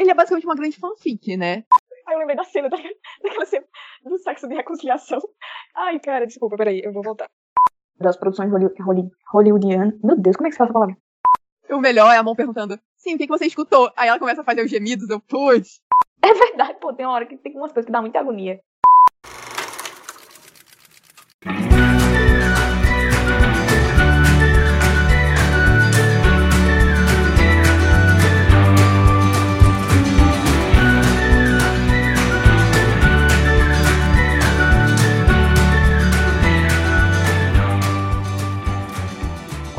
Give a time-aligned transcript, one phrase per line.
[0.00, 1.64] ele é basicamente uma grande fanfic, né?
[2.06, 3.66] Aí eu lembrei da cena, daquela cena
[4.02, 5.20] do sexo de reconciliação.
[5.76, 7.28] Ai, cara, desculpa, peraí, eu vou voltar.
[7.98, 8.50] Das produções
[9.30, 10.00] hollywoodianas.
[10.02, 10.96] Meu Deus, como é que se fala essa palavra?
[11.70, 13.92] O melhor é a mão perguntando, sim, o que, que você escutou?
[13.94, 15.80] Aí ela começa a fazer os gemidos, eu, putz.
[16.22, 18.60] É verdade, pô, tem uma hora que tem umas coisas que dá muita agonia.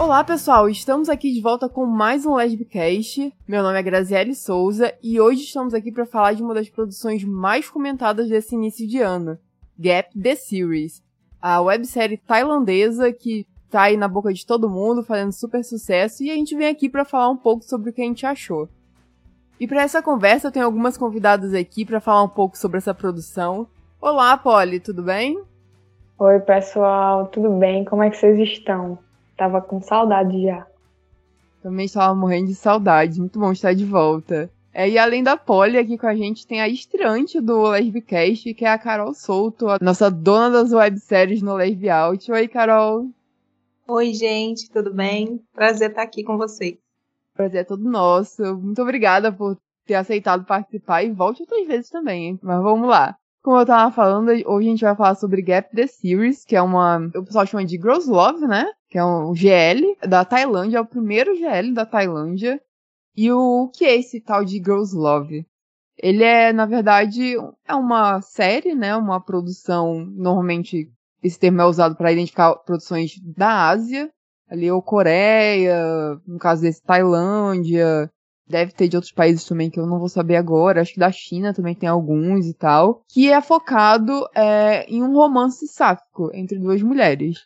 [0.01, 3.31] Olá pessoal, estamos aqui de volta com mais um Lesbicast.
[3.47, 7.23] Meu nome é Graziele Souza e hoje estamos aqui para falar de uma das produções
[7.23, 9.37] mais comentadas desse início de ano,
[9.77, 11.03] Gap The Series,
[11.39, 16.31] a websérie tailandesa que tá aí na boca de todo mundo, fazendo super sucesso, e
[16.31, 18.67] a gente vem aqui para falar um pouco sobre o que a gente achou.
[19.59, 22.91] E para essa conversa eu tenho algumas convidadas aqui para falar um pouco sobre essa
[22.91, 23.67] produção.
[24.01, 25.39] Olá, Polly, tudo bem?
[26.17, 27.85] Oi, pessoal, tudo bem?
[27.85, 28.97] Como é que vocês estão?
[29.41, 30.67] Tava com saudade já.
[31.63, 33.19] Também estava morrendo de saudade.
[33.19, 34.51] Muito bom estar de volta.
[34.71, 38.63] É, e além da Polly, aqui com a gente tem a estreante do Lesbicast, que
[38.63, 42.31] é a Carol Souto, a nossa dona das webséries no Lesbi Out.
[42.31, 43.09] Oi, Carol.
[43.87, 45.41] Oi, gente, tudo bem?
[45.55, 46.77] Prazer estar aqui com vocês.
[47.33, 48.43] Prazer é todo nosso.
[48.57, 52.39] Muito obrigada por ter aceitado participar e volte outras vezes também, hein?
[52.43, 53.17] Mas vamos lá.
[53.41, 56.61] Como eu tava falando, hoje a gente vai falar sobre Gap The Series, que é
[56.61, 57.09] uma.
[57.15, 58.71] O pessoal chama de Girls Love, né?
[58.91, 62.61] Que é um GL da Tailândia, é o primeiro GL da Tailândia.
[63.15, 65.45] E o que é esse tal de Girls Love?
[65.97, 67.35] Ele é, na verdade,
[67.67, 68.95] é uma série, né?
[68.95, 70.05] Uma produção.
[70.05, 70.91] Normalmente,
[71.23, 74.11] esse termo é usado para identificar produções da Ásia,
[74.49, 78.11] ali, ou Coreia, no caso desse, Tailândia,
[78.51, 80.81] Deve ter de outros países também que eu não vou saber agora.
[80.81, 83.01] Acho que da China também tem alguns e tal.
[83.07, 87.39] Que é focado é, em um romance sáfico entre duas mulheres.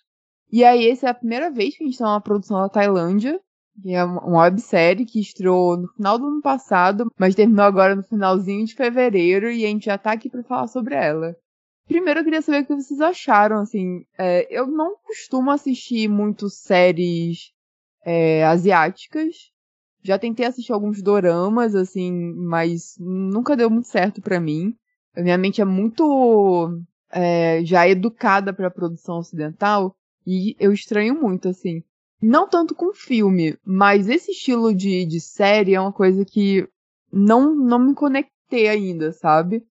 [0.55, 3.37] E aí, essa é a primeira vez que a gente tem uma produção da Tailândia.
[3.83, 8.03] Que é uma websérie que estreou no final do ano passado, mas terminou agora no
[8.03, 11.35] finalzinho de fevereiro e a gente já tá aqui para falar sobre ela.
[11.85, 14.05] Primeiro eu queria saber o que vocês acharam, assim.
[14.17, 17.51] É, eu não costumo assistir muito séries
[18.05, 19.35] é, asiáticas.
[20.03, 24.73] Já tentei assistir alguns doramas, assim, mas nunca deu muito certo para mim.
[25.17, 29.93] A minha mente é muito é, já educada para produção ocidental
[30.25, 31.83] e eu estranho muito, assim.
[32.21, 36.67] Não tanto com filme, mas esse estilo de, de série é uma coisa que
[37.11, 39.63] não, não me conectei ainda, sabe?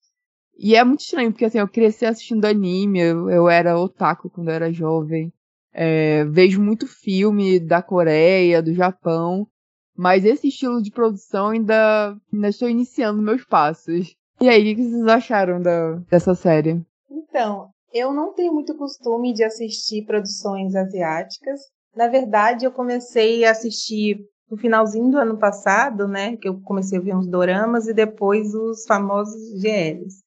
[0.56, 4.48] E é muito estranho, porque assim, eu cresci assistindo anime, eu, eu era otaku quando
[4.48, 5.32] eu era jovem.
[5.72, 9.48] É, vejo muito filme da Coreia, do Japão.
[9.96, 14.16] Mas esse estilo de produção ainda, ainda estou iniciando meus passos.
[14.40, 16.84] E aí, o que vocês acharam da, dessa série?
[17.10, 21.60] Então, eu não tenho muito costume de assistir produções asiáticas.
[21.94, 24.18] Na verdade, eu comecei a assistir
[24.50, 26.36] no finalzinho do ano passado, né?
[26.36, 30.24] Que eu comecei a ver uns doramas e depois os famosos GLs.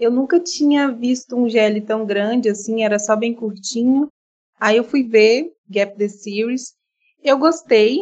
[0.00, 4.08] Eu nunca tinha visto um GL tão grande assim, era só bem curtinho.
[4.58, 6.72] Aí eu fui ver Gap the Series.
[7.22, 7.98] Eu gostei,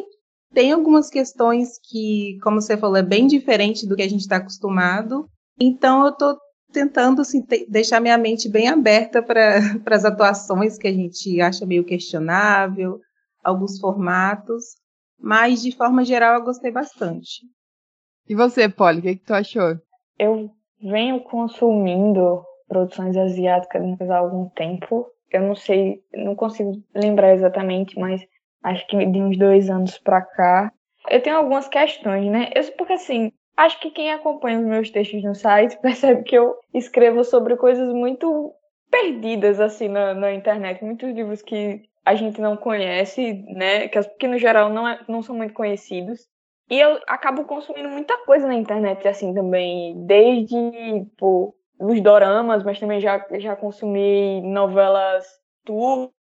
[0.54, 4.36] tem algumas questões que, como você falou, é bem diferente do que a gente está
[4.36, 5.28] acostumado.
[5.58, 6.38] Então, eu estou
[6.72, 11.84] tentando assim, deixar minha mente bem aberta para as atuações que a gente acha meio
[11.84, 13.00] questionável,
[13.44, 14.76] alguns formatos.
[15.20, 17.42] Mas, de forma geral, eu gostei bastante.
[18.28, 19.76] E você, Polly, o que, que tu achou?
[20.18, 20.50] Eu
[20.80, 25.06] venho consumindo produções asiáticas há algum tempo.
[25.30, 28.20] Eu não sei, não consigo lembrar exatamente, mas
[28.62, 30.72] acho que de uns dois anos pra cá.
[31.08, 32.50] Eu tenho algumas questões, né?
[32.54, 36.56] Eu, porque assim, acho que quem acompanha os meus textos no site percebe que eu
[36.72, 38.54] escrevo sobre coisas muito
[38.90, 40.84] perdidas, assim, na, na internet.
[40.84, 43.88] Muitos livros que a gente não conhece, né?
[43.88, 46.28] Que, que no geral não, é, não são muito conhecidos.
[46.70, 50.06] E eu acabo consumindo muita coisa na internet, assim, também.
[50.06, 50.56] Desde,
[51.18, 55.26] pô, os doramas, mas também já, já consumi novelas
[55.64, 56.21] turcas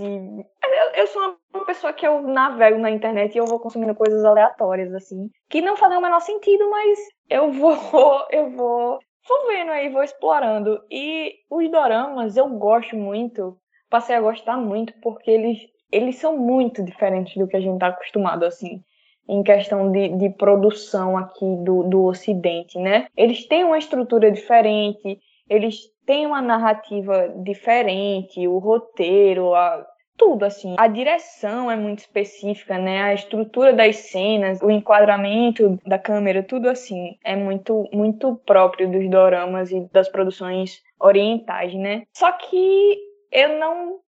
[0.00, 0.46] e
[0.94, 4.94] eu, sou uma pessoa que eu navego na internet e eu vou consumindo coisas aleatórias,
[4.94, 7.76] assim, que não fazem o menor sentido, mas eu vou,
[8.30, 10.80] eu vou, vou vendo aí, vou explorando.
[10.90, 13.58] E os doramas eu gosto muito,
[13.90, 15.58] passei a gostar muito, porque eles,
[15.90, 18.82] eles são muito diferentes do que a gente tá acostumado, assim
[19.28, 23.08] em questão de, de produção aqui do, do Ocidente, né?
[23.14, 25.20] Eles têm uma estrutura diferente,
[25.50, 30.74] eles têm uma narrativa diferente, o roteiro, a, tudo, assim.
[30.78, 33.02] A direção é muito específica, né?
[33.02, 39.06] A estrutura das cenas, o enquadramento da câmera, tudo assim, é muito, muito próprio dos
[39.10, 42.04] doramas e das produções orientais, né?
[42.14, 42.98] Só que
[43.30, 43.98] eu não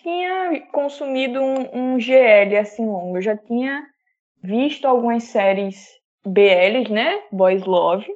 [0.00, 3.16] tinha consumido um, um GL assim longo.
[3.16, 3.84] Eu já tinha
[4.40, 5.88] visto algumas séries
[6.24, 7.20] BLs, né?
[7.32, 8.06] Boys Love,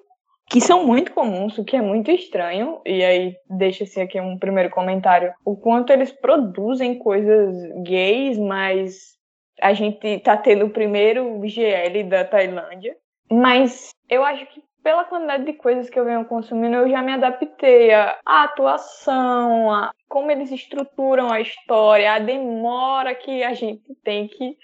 [0.53, 2.81] que são muito comuns, o que é muito estranho.
[2.85, 9.17] E aí, deixa-se aqui um primeiro comentário: o quanto eles produzem coisas gays, mas
[9.61, 12.95] a gente tá tendo o primeiro GL da Tailândia.
[13.31, 17.13] Mas eu acho que pela quantidade de coisas que eu venho consumindo, eu já me
[17.13, 24.29] adaptei à atuação, a como eles estruturam a história, a demora que a gente tem
[24.29, 24.57] que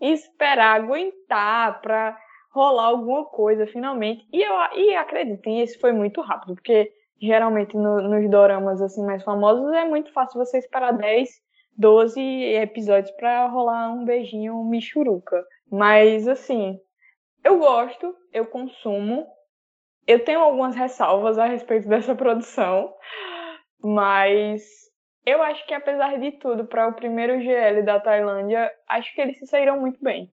[0.00, 2.16] esperar, aguentar para
[2.54, 4.26] rolar alguma coisa finalmente.
[4.32, 9.24] E eu e acreditem, esse foi muito rápido, porque geralmente no, nos doramas assim mais
[9.24, 11.28] famosos é muito fácil você esperar 10,
[11.76, 15.44] 12 episódios para rolar um beijinho um michuruca.
[15.70, 16.78] Mas assim,
[17.42, 19.26] eu gosto, eu consumo.
[20.06, 22.94] Eu tenho algumas ressalvas a respeito dessa produção,
[23.82, 24.62] mas
[25.26, 29.38] eu acho que apesar de tudo, para o primeiro GL da Tailândia, acho que eles
[29.38, 30.30] se saíram muito bem.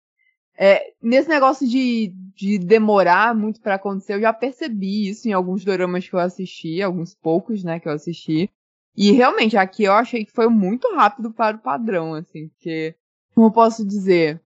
[0.61, 5.65] É, nesse negócio de, de demorar muito para acontecer, eu já percebi isso em alguns
[5.65, 8.51] doramas que eu assisti, alguns poucos, né, que eu assisti.
[8.97, 12.97] E realmente, aqui eu achei que foi muito rápido para o padrão, assim, porque,
[13.33, 14.43] como eu posso dizer,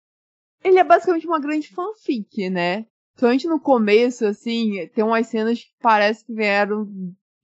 [0.62, 2.86] ele é basicamente uma grande fanfic, né?
[3.14, 6.88] Principalmente no começo, assim, tem umas cenas que parece que vieram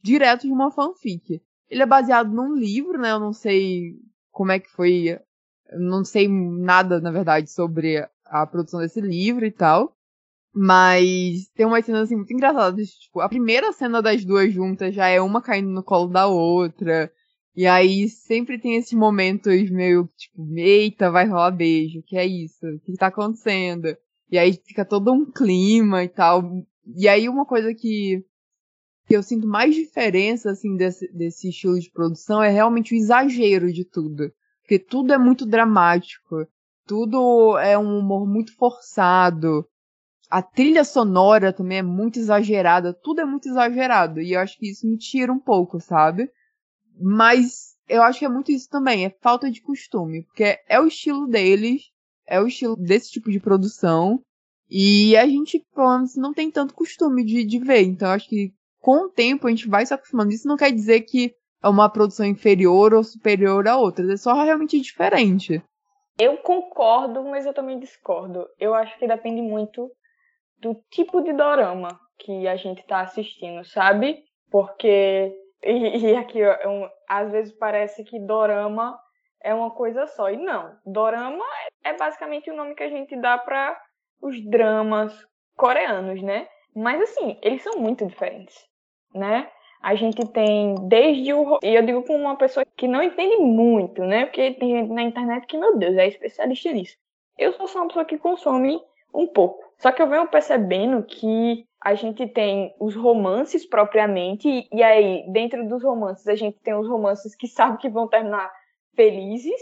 [0.00, 1.42] direto de uma fanfic.
[1.68, 3.10] Ele é baseado num livro, né?
[3.10, 3.96] Eu não sei
[4.30, 5.18] como é que foi.
[5.68, 9.94] Eu não sei nada, na verdade, sobre a produção desse livro e tal.
[10.54, 12.82] Mas tem uma cena assim muito engraçada.
[12.82, 17.12] Tipo, a primeira cena das duas juntas já é uma caindo no colo da outra.
[17.54, 22.66] E aí sempre tem esses momentos meio tipo, eita, vai rolar beijo, que é isso?
[22.66, 23.94] O que tá acontecendo?
[24.30, 26.42] E aí fica todo um clima e tal.
[26.96, 28.24] E aí uma coisa que,
[29.06, 33.70] que eu sinto mais diferença, assim, desse, desse estilo de produção é realmente o exagero
[33.70, 34.32] de tudo.
[34.62, 36.46] Porque tudo é muito dramático
[36.86, 39.66] tudo é um humor muito forçado.
[40.30, 44.20] A trilha sonora também é muito exagerada, tudo é muito exagerado.
[44.20, 46.30] E eu acho que isso me tira um pouco, sabe?
[46.98, 50.24] Mas eu acho que é muito isso também, é falta de costume.
[50.24, 51.82] Porque é o estilo deles,
[52.26, 54.20] é o estilo desse tipo de produção.
[54.70, 57.82] E a gente, pelo menos, não tem tanto costume de, de ver.
[57.82, 60.32] Então acho que com o tempo a gente vai se acostumando.
[60.32, 64.08] Isso não quer dizer que é uma produção inferior ou superior a outras.
[64.08, 65.62] É só realmente diferente.
[66.18, 68.48] Eu concordo, mas eu também discordo.
[68.58, 69.90] Eu acho que depende muito
[70.58, 71.88] do tipo de dorama
[72.18, 74.22] que a gente tá assistindo, sabe?
[74.50, 75.38] Porque.
[75.64, 78.98] E, e aqui, um, às vezes parece que dorama
[79.40, 80.28] é uma coisa só.
[80.28, 80.76] E não.
[80.84, 81.44] Dorama
[81.84, 83.80] é basicamente o nome que a gente dá para
[84.20, 85.14] os dramas
[85.56, 86.48] coreanos, né?
[86.74, 88.56] Mas assim, eles são muito diferentes,
[89.14, 89.50] né?
[89.82, 91.58] A gente tem desde o.
[91.62, 94.26] E eu digo com uma pessoa que não entende muito, né?
[94.26, 96.96] Porque tem gente na internet que, meu Deus, é especialista nisso.
[97.38, 98.80] Eu sou só uma pessoa que consome
[99.14, 99.62] um pouco.
[99.78, 105.68] Só que eu venho percebendo que a gente tem os romances propriamente, e aí, dentro
[105.68, 108.50] dos romances, a gente tem os romances que sabem que vão terminar
[108.94, 109.60] felizes,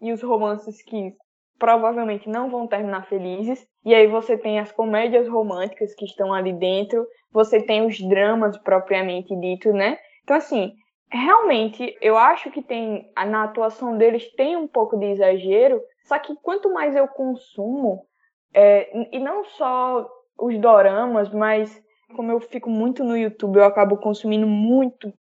[0.00, 1.14] e os romances que
[1.58, 3.66] provavelmente não vão terminar felizes.
[3.84, 8.58] E aí você tem as comédias românticas que estão ali dentro, você tem os dramas
[8.58, 9.98] propriamente dito, né?
[10.24, 10.72] Então, assim,
[11.10, 16.34] realmente eu acho que tem na atuação deles tem um pouco de exagero, só que
[16.36, 18.06] quanto mais eu consumo,
[18.54, 21.82] é, e não só os doramas, mas
[22.16, 25.12] como eu fico muito no YouTube, eu acabo consumindo muito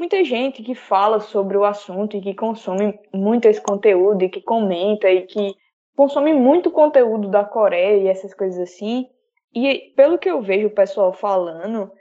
[0.00, 4.40] muita gente que fala sobre o assunto e que consome muito esse conteúdo e que
[4.40, 5.54] comenta e que
[5.94, 9.06] consome muito conteúdo da Coreia e essas coisas assim.
[9.54, 11.92] E pelo que eu vejo o pessoal falando,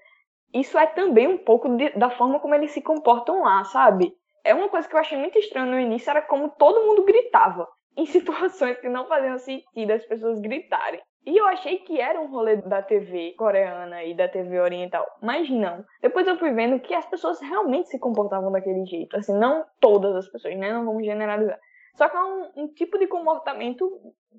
[0.54, 4.14] isso é também um pouco de, da forma como eles se comportam lá, sabe?
[4.44, 7.68] É uma coisa que eu achei muito estranha no início, era como todo mundo gritava.
[7.98, 11.02] Em situações que não faziam sentido as pessoas gritarem.
[11.26, 15.06] E eu achei que era um rolê da TV coreana e da TV oriental.
[15.22, 15.84] Mas não.
[16.02, 19.16] Depois eu fui vendo que as pessoas realmente se comportavam daquele jeito.
[19.18, 20.72] Assim, não todas as pessoas, né?
[20.72, 21.60] Não vamos generalizar.
[21.96, 23.86] Só que é um, um tipo de comportamento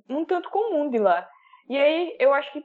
[0.08, 1.28] um tanto comum de lá.
[1.68, 2.64] E aí eu acho que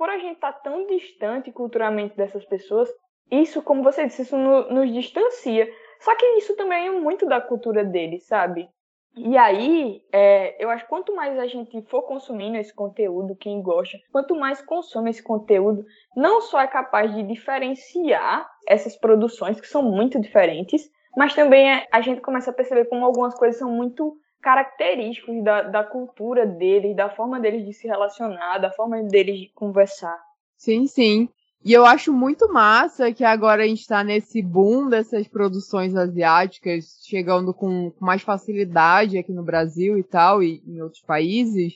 [0.00, 2.88] por a gente estar tá tão distante culturalmente dessas pessoas,
[3.30, 5.70] isso, como você disse, isso no, nos distancia.
[6.00, 8.66] Só que isso também é muito da cultura deles, sabe?
[9.14, 13.60] E aí, é, eu acho que quanto mais a gente for consumindo esse conteúdo, quem
[13.60, 15.84] gosta, quanto mais consome esse conteúdo,
[16.16, 21.86] não só é capaz de diferenciar essas produções que são muito diferentes, mas também é,
[21.92, 26.96] a gente começa a perceber como algumas coisas são muito característicos da, da cultura deles,
[26.96, 30.18] da forma deles de se relacionar, da forma deles de conversar.
[30.56, 31.28] Sim, sim.
[31.62, 37.00] E eu acho muito massa que agora a gente tá nesse boom dessas produções asiáticas
[37.06, 41.74] chegando com, com mais facilidade aqui no Brasil e tal, e em outros países.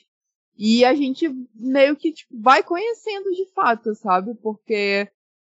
[0.57, 4.33] E a gente meio que tipo, vai conhecendo de fato, sabe?
[4.41, 5.07] Porque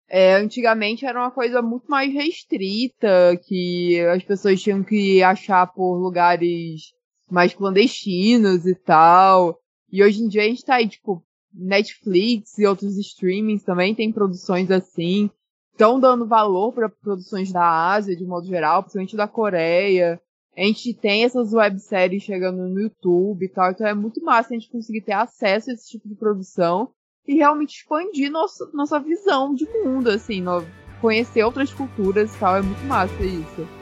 [0.07, 5.95] é, antigamente era uma coisa muito mais restrita, que as pessoas tinham que achar por
[5.97, 6.93] lugares
[7.29, 9.57] mais clandestinos e tal.
[9.91, 14.11] E hoje em dia a gente tá aí, tipo, Netflix e outros streamings também tem
[14.11, 15.29] produções assim.
[15.71, 20.21] Estão dando valor para produções da Ásia, de modo geral, principalmente da Coreia.
[20.57, 24.57] A gente tem essas webséries chegando no YouTube e tal, então é muito massa a
[24.57, 26.89] gente conseguir ter acesso a esse tipo de produção
[27.25, 30.65] e realmente expandir nossa, nossa visão de mundo, assim, no,
[30.99, 33.78] conhecer outras culturas e tal, é muito massa isso.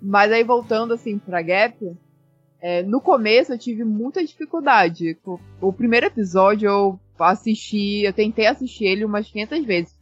[0.00, 1.96] Mas aí voltando assim pra Gap,
[2.60, 5.18] é, no começo eu tive muita dificuldade.
[5.60, 9.98] O, primeiro episódio eu assisti, eu tentei assistir ele umas 500 vezes.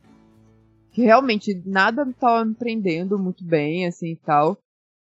[0.92, 4.58] Que realmente nada estava me prendendo muito bem, assim e tal.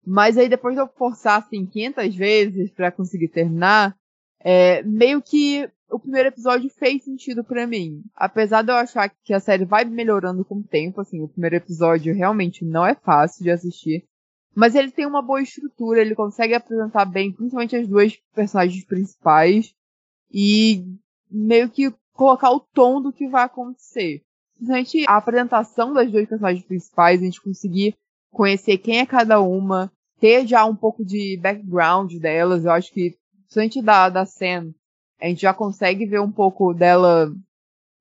[0.05, 3.95] Mas aí depois de eu forçar assim 500 vezes para conseguir terminar,
[4.39, 8.03] é, meio que o primeiro episódio fez sentido para mim.
[8.15, 11.55] Apesar de eu achar que a série vai melhorando com o tempo, assim, o primeiro
[11.55, 14.05] episódio realmente não é fácil de assistir.
[14.55, 19.75] Mas ele tem uma boa estrutura, ele consegue apresentar bem, principalmente as duas personagens principais.
[20.31, 20.85] E
[21.29, 24.21] meio que colocar o tom do que vai acontecer.
[24.55, 27.95] Principalmente a apresentação das duas personagens principais, a gente conseguir
[28.31, 33.17] conhecer quem é cada uma, ter já um pouco de background delas, eu acho que
[33.43, 34.73] principalmente da, da Sam,
[35.21, 37.33] a gente já consegue ver um pouco dela,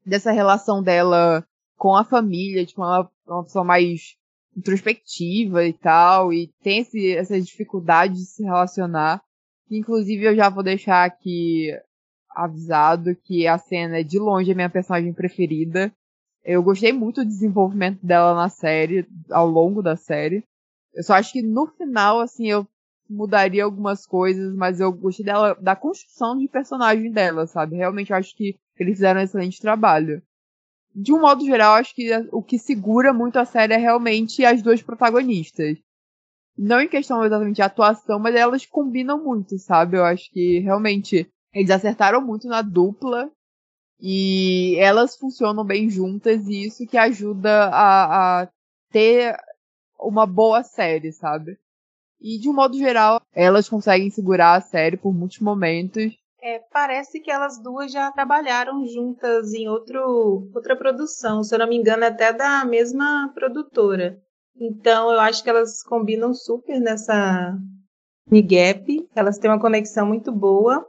[0.06, 1.44] dessa relação dela
[1.76, 4.16] com a família, tipo, uma, uma pessoa mais
[4.56, 9.22] introspectiva e tal, e tem esse, essa dificuldade de se relacionar.
[9.70, 11.70] Inclusive, eu já vou deixar aqui
[12.30, 15.92] avisado que a cena é de longe a minha personagem preferida.
[16.44, 20.44] Eu gostei muito do desenvolvimento dela na série, ao longo da série.
[20.92, 22.66] Eu só acho que no final, assim, eu
[23.08, 27.76] mudaria algumas coisas, mas eu gostei dela, da construção de personagem dela, sabe?
[27.76, 30.22] Realmente eu acho que eles fizeram um excelente trabalho.
[30.94, 34.62] De um modo geral, acho que o que segura muito a série é realmente as
[34.62, 35.78] duas protagonistas.
[36.56, 39.96] Não em questão exatamente de atuação, mas elas combinam muito, sabe?
[39.96, 43.30] Eu acho que realmente eles acertaram muito na dupla
[44.00, 48.48] e elas funcionam bem juntas e isso que ajuda a, a
[48.90, 49.36] ter
[49.98, 51.58] uma boa série, sabe?
[52.20, 56.16] E de um modo geral, elas conseguem segurar a série por muitos momentos.
[56.46, 61.66] É, parece que elas duas já trabalharam juntas em outro, outra produção, se eu não
[61.66, 64.20] me engano, até da mesma produtora.
[64.54, 67.56] Então eu acho que elas combinam super nessa
[68.30, 69.08] Gap.
[69.16, 70.86] Elas têm uma conexão muito boa.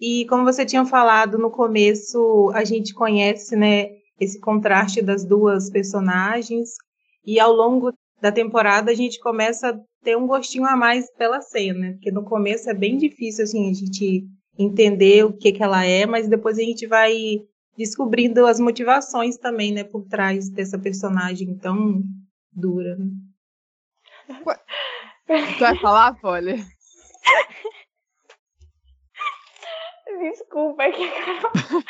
[0.00, 5.68] E como você tinha falado no começo, a gente conhece, né, esse contraste das duas
[5.68, 6.70] personagens.
[7.22, 11.42] E ao longo da temporada a gente começa a ter um gostinho a mais pela
[11.42, 14.24] cena, porque no começo é bem difícil assim a gente
[14.58, 17.14] entender o que que ela é, mas depois a gente vai
[17.76, 22.02] descobrindo as motivações também, né, por trás dessa personagem tão
[22.50, 22.96] dura.
[22.96, 23.10] Né?
[25.26, 26.56] Tu vai falar, Polly?
[30.18, 31.52] Desculpa, é que a Carol,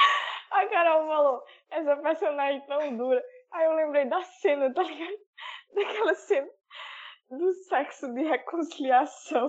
[0.51, 3.23] a Carol falou essa personagem tão dura.
[3.53, 5.17] Aí eu lembrei da cena, tá ligado?
[5.75, 6.49] Daquela cena
[7.31, 9.49] do sexo de reconciliação.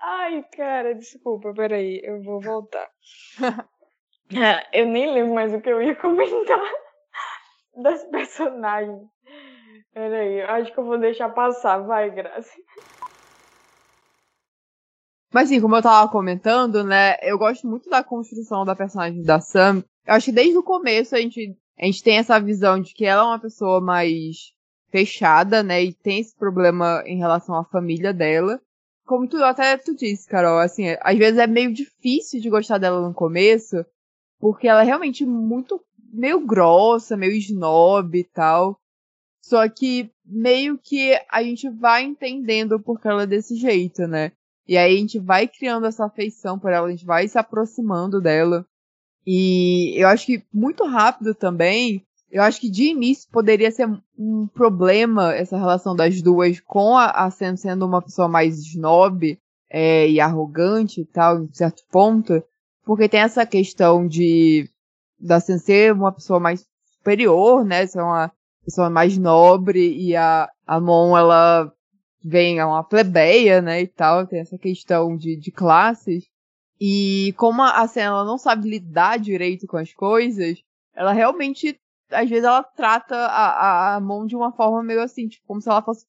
[0.00, 2.88] Ai, cara, desculpa, peraí, eu vou voltar.
[4.72, 6.60] eu nem lembro mais o que eu ia comentar
[7.82, 9.02] das personagens.
[9.92, 12.50] Peraí, acho que eu vou deixar passar, vai, Graça.
[15.32, 19.40] Mas assim, como eu tava comentando, né, eu gosto muito da construção da personagem da
[19.40, 19.84] Sam.
[20.06, 23.04] Eu acho que desde o começo a gente, a gente tem essa visão de que
[23.04, 24.52] ela é uma pessoa mais
[24.90, 25.84] fechada, né?
[25.84, 28.60] E tem esse problema em relação à família dela.
[29.10, 33.00] Como tu até tu disse, Carol, assim, às vezes é meio difícil de gostar dela
[33.00, 33.84] no começo,
[34.38, 38.78] porque ela é realmente muito meio grossa, meio snob e tal.
[39.42, 44.30] Só que meio que a gente vai entendendo porque ela é desse jeito, né?
[44.64, 48.20] E aí a gente vai criando essa afeição por ela, a gente vai se aproximando
[48.20, 48.64] dela.
[49.26, 54.46] E eu acho que muito rápido também, eu acho que de início poderia ser um
[54.46, 60.08] problema essa relação das duas com a, a Sam sendo uma pessoa mais snob é,
[60.08, 62.42] e arrogante e tal, em certo ponto,
[62.84, 64.68] porque tem essa questão de
[65.18, 68.32] da Sam ser uma pessoa mais superior, né, ser uma
[68.64, 71.72] pessoa mais nobre e a, a Mon, ela
[72.22, 76.24] vem uma plebeia, né, e tal, tem essa questão de, de classes.
[76.80, 80.62] E como a cena ela não sabe lidar direito com as coisas,
[80.94, 81.78] ela realmente,
[82.10, 85.68] às vezes, ela trata a, a, mão de uma forma meio assim, tipo, como se
[85.68, 86.06] ela fosse.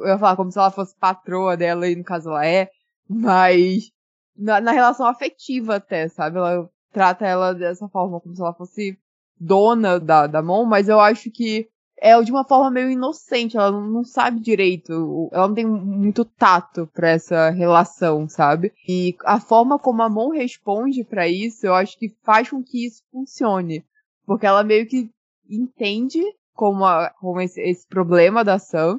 [0.00, 2.70] Eu ia falar, como se ela fosse patroa dela, e no caso ela é,
[3.08, 3.90] mas
[4.36, 6.38] na, na relação afetiva até, sabe?
[6.38, 8.98] Ela trata ela dessa forma, como se ela fosse
[9.38, 11.68] dona da, da mão, mas eu acho que
[12.02, 16.88] é de uma forma meio inocente, ela não sabe direito, ela não tem muito tato
[16.92, 18.72] para essa relação, sabe?
[18.88, 22.86] E a forma como a Mon responde para isso, eu acho que faz com que
[22.86, 23.84] isso funcione,
[24.32, 25.10] porque ela meio que
[25.46, 26.22] entende
[26.54, 28.98] como, a, como esse, esse problema da Sam,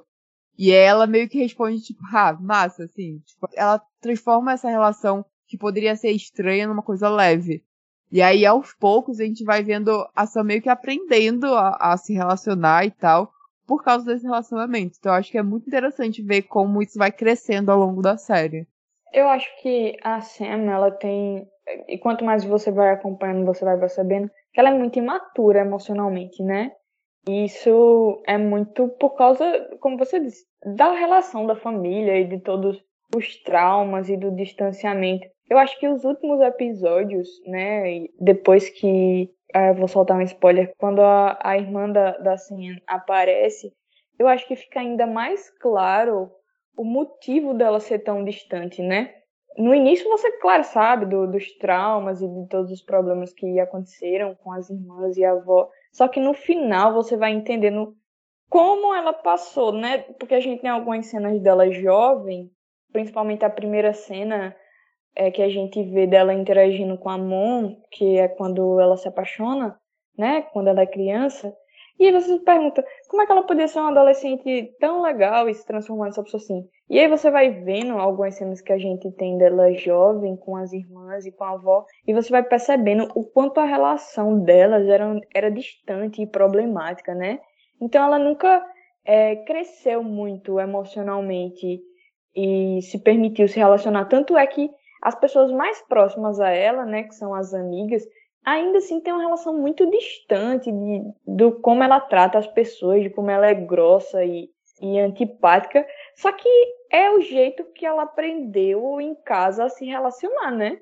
[0.55, 5.57] e ela meio que responde tipo, ah, massa, assim, tipo, ela transforma essa relação que
[5.57, 7.63] poderia ser estranha numa coisa leve.
[8.11, 11.97] E aí, aos poucos, a gente vai vendo a Sam meio que aprendendo a, a
[11.97, 13.31] se relacionar e tal,
[13.65, 14.97] por causa desse relacionamento.
[14.99, 18.17] Então, eu acho que é muito interessante ver como isso vai crescendo ao longo da
[18.17, 18.67] série.
[19.11, 21.47] Eu acho que a Sam, ela tem.
[21.87, 26.43] E quanto mais você vai acompanhando, você vai percebendo que ela é muito imatura emocionalmente,
[26.43, 26.71] né?
[27.27, 29.45] E isso é muito por causa,
[29.79, 30.45] como você disse,
[30.75, 32.83] da relação da família e de todos
[33.15, 35.27] os traumas e do distanciamento.
[35.49, 39.29] Eu acho que os últimos episódios, né, depois que.
[39.53, 40.73] eu vou soltar um spoiler.
[40.77, 43.71] Quando a, a irmã da, da Sian aparece,
[44.19, 46.29] eu acho que fica ainda mais claro
[46.77, 49.13] o motivo dela ser tão distante, né?
[49.57, 54.35] No início você, claro, sabe do, dos traumas e de todos os problemas que aconteceram
[54.35, 55.69] com as irmãs e a avó.
[55.91, 57.95] Só que no final você vai entendendo
[58.49, 59.99] como ela passou, né?
[60.19, 62.51] Porque a gente tem algumas cenas dela jovem,
[62.91, 64.55] principalmente a primeira cena
[65.15, 69.07] é, que a gente vê dela interagindo com a Mon, que é quando ela se
[69.07, 69.79] apaixona,
[70.17, 70.43] né?
[70.53, 71.55] Quando ela é criança.
[71.99, 75.47] E aí você se pergunta, como é que ela podia ser uma adolescente tão legal
[75.47, 76.67] e se transformar nessa pessoa assim?
[76.93, 80.71] E aí você vai vendo algumas cenas que a gente tem dela jovem, com as
[80.71, 85.19] irmãs e com a avó, e você vai percebendo o quanto a relação delas era,
[85.33, 87.39] era distante e problemática, né?
[87.81, 88.63] Então ela nunca
[89.03, 91.81] é, cresceu muito emocionalmente
[92.35, 94.05] e se permitiu se relacionar.
[94.05, 94.69] Tanto é que
[95.01, 98.03] as pessoas mais próximas a ela, né, que são as amigas,
[98.45, 103.09] ainda assim tem uma relação muito distante de, do como ela trata as pessoas, de
[103.09, 104.47] como ela é grossa e,
[104.79, 105.83] e antipática.
[106.15, 106.47] Só que
[106.93, 110.79] é o jeito que ela aprendeu em casa a se relacionar, né?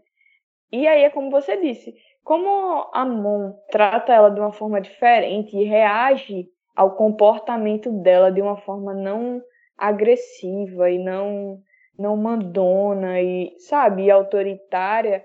[0.69, 5.57] E aí é como você disse, como a Mon trata ela de uma forma diferente
[5.57, 9.41] e reage ao comportamento dela de uma forma não
[9.77, 11.61] agressiva e não
[11.97, 15.23] não mandona e, sabe, autoritária,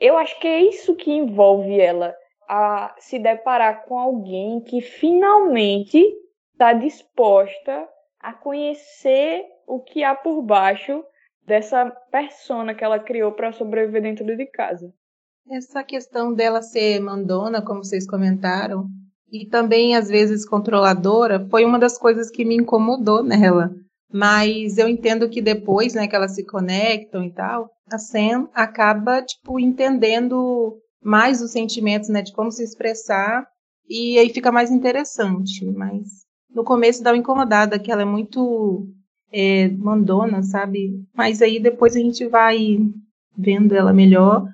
[0.00, 2.16] eu acho que é isso que envolve ela
[2.48, 6.04] a se deparar com alguém que finalmente
[6.52, 11.02] está disposta a conhecer o que há por baixo
[11.46, 14.92] dessa persona que ela criou para sobreviver dentro de casa.
[15.48, 18.88] Essa questão dela ser mandona, como vocês comentaram,
[19.30, 23.70] e também às vezes controladora, foi uma das coisas que me incomodou nela.
[24.12, 29.22] Mas eu entendo que depois, né, que elas se conectam e tal, a Sam acaba,
[29.22, 33.46] tipo, entendendo mais os sentimentos, né, de como se expressar,
[33.88, 35.64] e aí fica mais interessante.
[35.64, 38.88] Mas no começo dá uma incomodada, que ela é muito
[39.32, 41.02] é, mandona, sabe?
[41.14, 42.78] Mas aí depois a gente vai
[43.36, 44.46] vendo ela melhor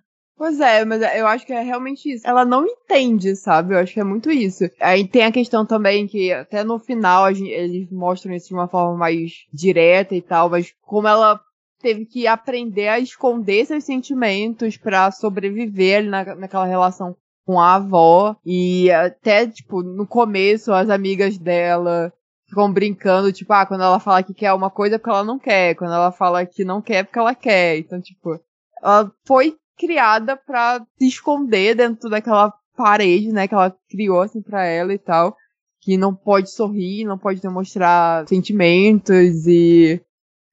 [0.43, 2.27] Pois é, mas eu acho que é realmente isso.
[2.27, 3.75] Ela não entende, sabe?
[3.75, 4.65] Eu acho que é muito isso.
[4.81, 8.67] Aí tem a questão também que até no final gente, eles mostram isso de uma
[8.67, 11.41] forma mais direta e tal, mas como ela
[11.81, 17.15] teve que aprender a esconder seus sentimentos para sobreviver na, naquela relação
[17.47, 18.35] com a avó.
[18.45, 22.13] E até, tipo, no começo, as amigas dela
[22.53, 25.39] ficam brincando, tipo, ah, quando ela fala que quer uma coisa é porque ela não
[25.39, 25.75] quer.
[25.75, 27.79] Quando ela fala que não quer é porque ela quer.
[27.79, 28.39] Então, tipo,
[28.83, 34.65] ela foi criada para se esconder dentro daquela parede, né, que ela criou assim para
[34.65, 35.37] ela e tal,
[35.81, 40.01] que não pode sorrir, não pode demonstrar sentimentos e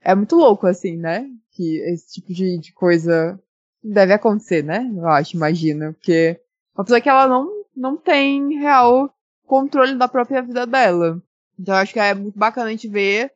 [0.01, 1.27] é muito louco assim, né?
[1.51, 3.39] Que esse tipo de, de coisa
[3.83, 4.89] deve acontecer, né?
[4.95, 6.39] Eu acho, imagina, porque
[6.75, 9.13] uma pessoa que ela não não tem real
[9.45, 11.21] controle da própria vida dela.
[11.59, 13.31] Então acho que é muito bacana a gente ver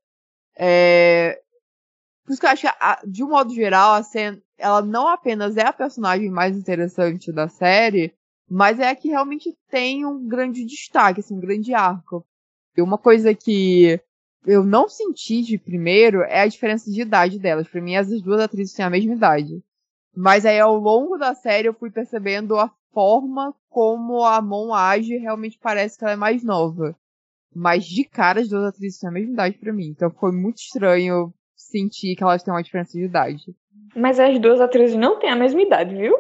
[0.56, 1.42] é,
[2.26, 4.02] por isso que eu acho que, de um modo geral, a
[4.58, 8.14] ela não apenas é a personagem mais interessante da série,
[8.50, 12.26] mas é a que realmente tem um grande destaque, assim, um grande arco.
[12.78, 14.00] E uma coisa que
[14.46, 17.68] eu não senti de primeiro é a diferença de idade delas.
[17.68, 19.62] Pra mim, as duas atrizes têm a mesma idade.
[20.16, 25.18] Mas aí, ao longo da série, eu fui percebendo a forma como a Mon age
[25.18, 26.96] realmente parece que ela é mais nova.
[27.56, 29.88] Mas de cara as duas atrizes têm a mesma idade pra mim.
[29.88, 33.44] Então foi muito estranho sentir que elas têm uma diferença de idade.
[33.96, 36.16] Mas as duas atrizes não têm a mesma idade, viu?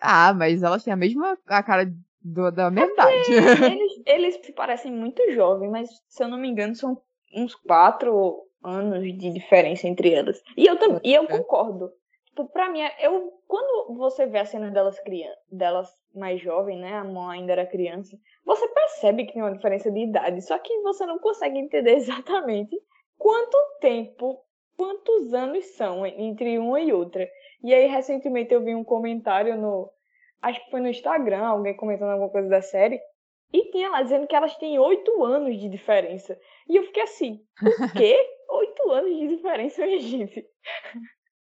[0.00, 1.90] Ah, mas elas têm a mesma a cara
[2.22, 3.32] do, da mesma idade.
[3.72, 7.00] Eles, eles se parecem muito jovens, mas se eu não me engano, são
[7.34, 10.42] uns quatro anos de diferença entre elas.
[10.56, 11.90] E eu, tam, e eu concordo.
[12.36, 16.92] Tipo, pra mim, eu, quando você vê a cena delas, criança, delas mais jovem, né?
[16.92, 20.42] A mãe ainda era criança, você percebe que tem uma diferença de idade.
[20.42, 22.76] Só que você não consegue entender exatamente
[23.16, 24.44] quanto tempo,
[24.76, 27.26] quantos anos são entre uma e outra.
[27.64, 29.90] E aí, recentemente, eu vi um comentário no.
[30.42, 33.00] Acho que foi no Instagram, alguém comentando alguma coisa da série.
[33.50, 36.38] E tinha lá dizendo que elas têm oito anos de diferença.
[36.68, 38.14] E eu fiquei assim, o quê?
[38.48, 40.46] Oito anos de diferença, minha gente.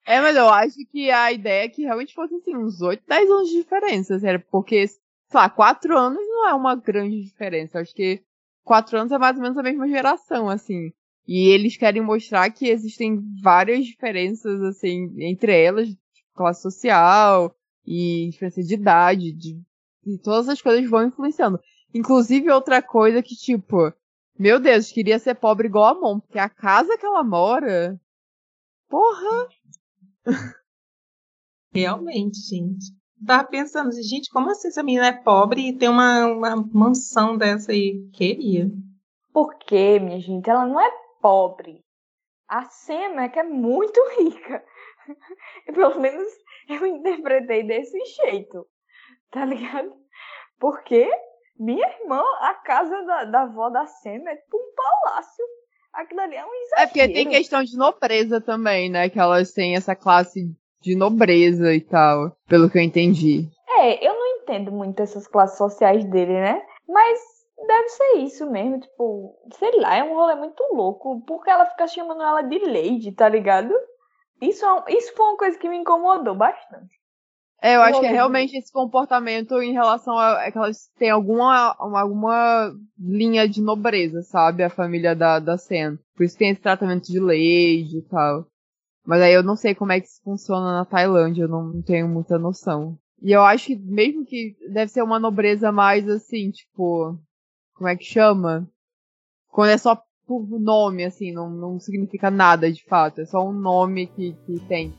[0.09, 3.31] É, mas eu acho que a ideia é que realmente fosse assim, uns 8, 10
[3.31, 5.01] anos de diferença, sério, porque, sei
[5.35, 7.79] lá, 4 anos não é uma grande diferença.
[7.79, 8.23] Acho que
[8.65, 10.91] 4 anos é mais ou menos a mesma geração, assim.
[11.27, 15.99] E eles querem mostrar que existem várias diferenças, assim, entre elas, de
[16.35, 17.55] classe social
[17.87, 19.61] e diferença de idade, de,
[20.07, 21.61] e todas as coisas vão influenciando.
[21.93, 23.93] Inclusive, outra coisa que, tipo,
[24.39, 28.01] meu Deus, queria ser pobre igual a Mon, porque a casa que ela mora.
[28.89, 29.49] Porra!
[31.73, 32.87] Realmente, gente.
[33.27, 37.73] Tava pensando, gente, como assim essa menina é pobre e tem uma, uma mansão dessa
[37.73, 38.09] aí?
[38.13, 38.71] Queria.
[39.33, 40.49] Por quê, minha gente?
[40.49, 41.85] Ela não é pobre.
[42.49, 44.65] A Sema é que é muito rica.
[45.75, 46.33] Pelo menos
[46.69, 48.67] eu interpretei desse jeito.
[49.31, 49.93] Tá ligado?
[50.59, 51.11] Porque
[51.59, 55.45] minha irmã, a casa da, da avó da Sema é tipo um palácio.
[55.93, 56.83] Aquilo ali é um exagero.
[56.83, 59.09] É porque tem questão de nobreza também, né?
[59.09, 63.49] Que elas têm essa classe de nobreza e tal, pelo que eu entendi.
[63.69, 66.63] É, eu não entendo muito essas classes sociais dele, né?
[66.89, 67.21] Mas
[67.67, 71.23] deve ser isso mesmo, tipo, sei lá, é um rolê muito louco.
[71.27, 73.75] Porque ela fica chamando ela de Lady, tá ligado?
[74.41, 76.98] Isso, é isso foi uma coisa que me incomodou bastante.
[77.61, 81.11] É, eu acho que é realmente esse comportamento em relação a é que elas têm
[81.11, 84.63] alguma, alguma linha de nobreza, sabe?
[84.63, 85.99] A família da, da Sen.
[86.17, 88.47] Por isso tem esse tratamento de lady e tal.
[89.05, 92.09] Mas aí eu não sei como é que isso funciona na Tailândia, eu não tenho
[92.09, 92.97] muita noção.
[93.21, 97.19] E eu acho que mesmo que deve ser uma nobreza mais assim, tipo.
[97.75, 98.69] Como é que chama?
[99.49, 103.21] Quando é só por nome, assim, não, não significa nada de fato.
[103.21, 104.93] É só um nome que, que tem.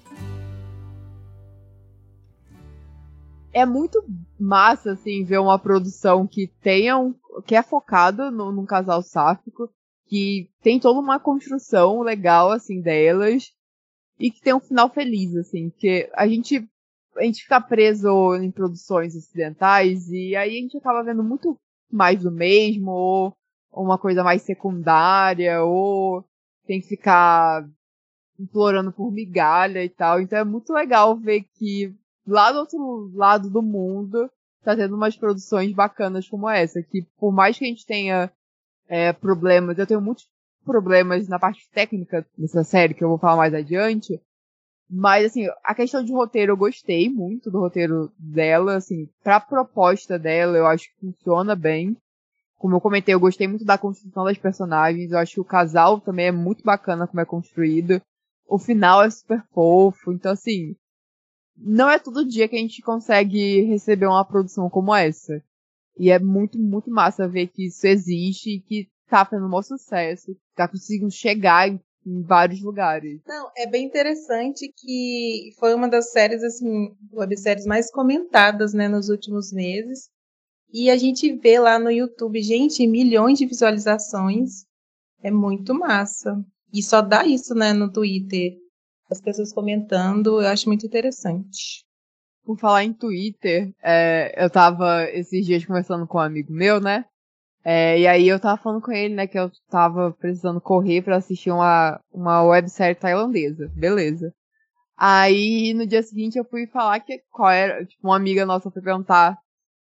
[3.60, 4.04] É muito
[4.40, 7.14] massa, assim, ver uma produção que tenha um,
[7.46, 9.70] que é focada no, num casal sáfico,
[10.08, 13.52] que tem toda uma construção legal, assim, delas,
[14.20, 16.68] e que tem um final feliz, assim, porque a gente,
[17.16, 21.56] a gente fica preso em produções ocidentais, e aí a gente acaba vendo muito
[21.92, 23.38] mais do mesmo, ou
[23.72, 26.26] uma coisa mais secundária, ou
[26.66, 27.66] tem que ficar
[28.40, 30.22] implorando por migalha e tal.
[30.22, 31.94] Então é muito legal ver que
[32.30, 34.30] lá do outro lado do mundo
[34.64, 38.32] tá tendo umas produções bacanas como essa, que por mais que a gente tenha
[38.88, 40.28] é, problemas, eu tenho muitos
[40.66, 44.22] problemas na parte técnica dessa série, que eu vou falar mais adiante,
[44.90, 50.18] mas, assim, a questão de roteiro, eu gostei muito do roteiro dela, assim, pra proposta
[50.18, 51.96] dela, eu acho que funciona bem.
[52.58, 56.02] Como eu comentei, eu gostei muito da construção das personagens, eu acho que o casal
[56.02, 58.02] também é muito bacana como é construído.
[58.48, 60.76] O final é super fofo, então, assim,
[61.62, 65.44] não é todo dia que a gente consegue receber uma produção como essa.
[65.98, 69.62] E é muito, muito massa ver que isso existe e que tá fazendo um bom
[69.62, 73.22] sucesso, tá conseguindo chegar em, em, vários lugares.
[73.28, 79.10] Não, é bem interessante que foi uma das séries, assim, webséries mais comentadas, né, nos
[79.10, 80.10] últimos meses.
[80.72, 84.66] E a gente vê lá no YouTube, gente, milhões de visualizações.
[85.22, 86.42] É muito massa.
[86.72, 88.56] E só dá isso, né, no Twitter
[89.10, 91.84] as pessoas comentando, eu acho muito interessante.
[92.44, 97.06] Por falar em Twitter, é, eu tava esses dias conversando com um amigo meu, né?
[97.64, 101.18] É, e aí eu tava falando com ele, né, que eu tava precisando correr para
[101.18, 103.70] assistir uma, uma websérie tailandesa.
[103.76, 104.34] Beleza.
[104.98, 108.82] Aí no dia seguinte eu fui falar que qual era, tipo, uma amiga nossa foi
[108.82, 109.38] perguntar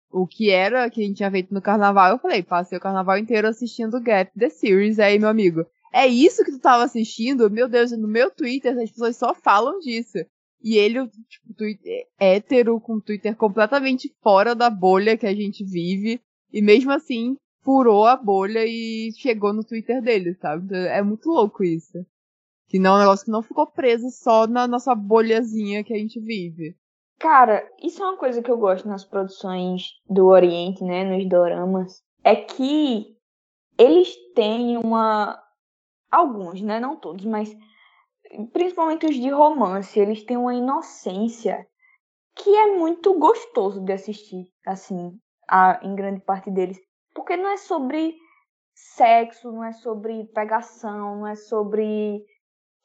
[0.10, 2.12] o que era que a gente tinha feito no carnaval.
[2.12, 5.00] Eu falei, passei o carnaval inteiro assistindo Gap The Series.
[5.00, 7.50] Aí meu amigo, é isso que tu tava assistindo?
[7.50, 10.18] Meu Deus, no meu Twitter as pessoas só falam disso.
[10.62, 16.20] E ele, tipo, Twitter, hétero, com Twitter completamente fora da bolha que a gente vive.
[16.52, 20.76] E mesmo assim, furou a bolha e chegou no Twitter dele, sabe?
[20.76, 22.06] É muito louco isso.
[22.68, 25.98] Que não é um negócio que não ficou preso só na nossa bolhazinha que a
[25.98, 26.76] gente vive.
[27.20, 31.06] Cara, isso é uma coisa que eu gosto nas produções do Oriente, né?
[31.06, 32.02] Nos doramas.
[32.22, 33.16] É que
[33.78, 35.40] eles têm uma.
[36.16, 36.80] Alguns, né?
[36.80, 37.54] Não todos, mas
[38.54, 41.68] principalmente os de romance, eles têm uma inocência
[42.34, 46.80] que é muito gostoso de assistir, assim, a, em grande parte deles.
[47.14, 48.16] Porque não é sobre
[48.74, 52.24] sexo, não é sobre pegação, não é sobre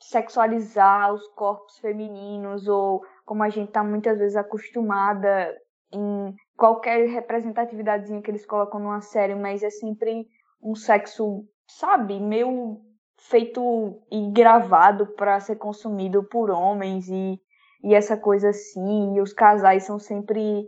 [0.02, 5.56] sexualizar os corpos femininos ou como a gente está muitas vezes acostumada
[5.92, 10.26] em qualquer representatividadezinha que eles colocam numa série, mas é sempre
[10.60, 12.89] um sexo, sabe, meio
[13.28, 17.40] feito e gravado para ser consumido por homens e,
[17.84, 20.66] e essa coisa assim, e os casais são sempre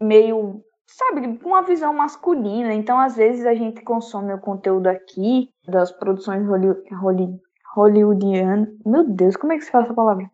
[0.00, 2.74] meio, sabe, com uma visão masculina.
[2.74, 6.68] Então, às vezes a gente consome o conteúdo aqui das produções holly,
[7.00, 7.28] holly,
[7.74, 8.68] hollywoodianas.
[8.84, 10.30] Meu Deus, como é que se fala essa palavra?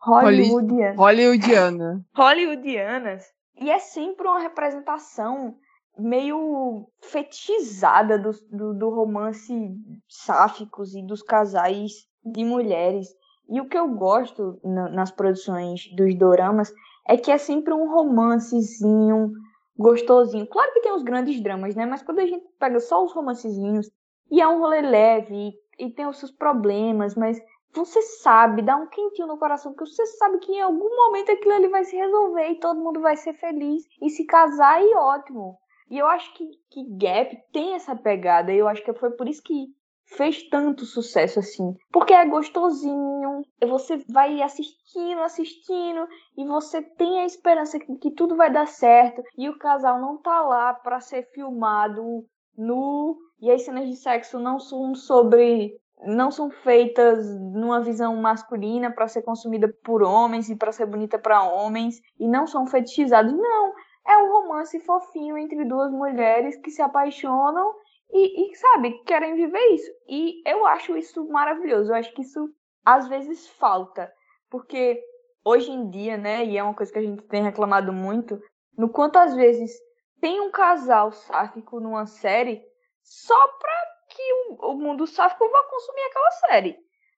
[0.00, 0.96] Hollywoodiana.
[0.96, 2.04] Hollywoodiana.
[2.16, 3.24] Hollywoodianas.
[3.60, 5.54] E é sempre uma representação
[5.98, 9.52] meio fetichizada do, do, do romance
[10.08, 13.08] sáficos e dos casais de mulheres.
[13.48, 16.72] E o que eu gosto nas produções dos doramas
[17.06, 19.32] é que é sempre um romancezinho
[19.76, 20.46] gostosinho.
[20.46, 21.84] Claro que tem os grandes dramas, né?
[21.84, 23.90] Mas quando a gente pega só os romancezinhos
[24.30, 25.34] e é um rolê leve
[25.78, 27.38] e, e tem os seus problemas, mas
[27.74, 31.54] você sabe, dá um quentinho no coração, porque você sabe que em algum momento aquilo
[31.54, 35.58] ali vai se resolver e todo mundo vai ser feliz e se casar e ótimo.
[35.92, 38.50] E eu acho que, que Gap tem essa pegada.
[38.50, 39.66] E eu acho que foi por isso que
[40.16, 41.74] fez tanto sucesso assim.
[41.92, 48.36] Porque é gostosinho, você vai assistindo, assistindo, e você tem a esperança que, que tudo
[48.36, 49.22] vai dar certo.
[49.36, 52.24] E o casal não tá lá para ser filmado
[52.56, 53.18] nu.
[53.38, 55.78] E as cenas de sexo não são sobre.
[56.06, 61.18] Não são feitas numa visão masculina para ser consumida por homens e para ser bonita
[61.18, 63.32] para homens e não são fetichizados.
[63.32, 63.72] Não,
[64.06, 67.74] é um romance fofinho entre duas mulheres que se apaixonam
[68.10, 69.90] e, e, sabe, querem viver isso.
[70.08, 71.90] E eu acho isso maravilhoso.
[71.90, 72.48] Eu acho que isso
[72.84, 74.12] às vezes falta.
[74.50, 75.00] Porque
[75.44, 78.38] hoje em dia, né, e é uma coisa que a gente tem reclamado muito,
[78.76, 79.70] no quanto às vezes
[80.20, 82.62] tem um casal sáfico numa série
[83.02, 83.72] só pra
[84.08, 86.76] que o, o mundo sáfico vá consumir aquela série.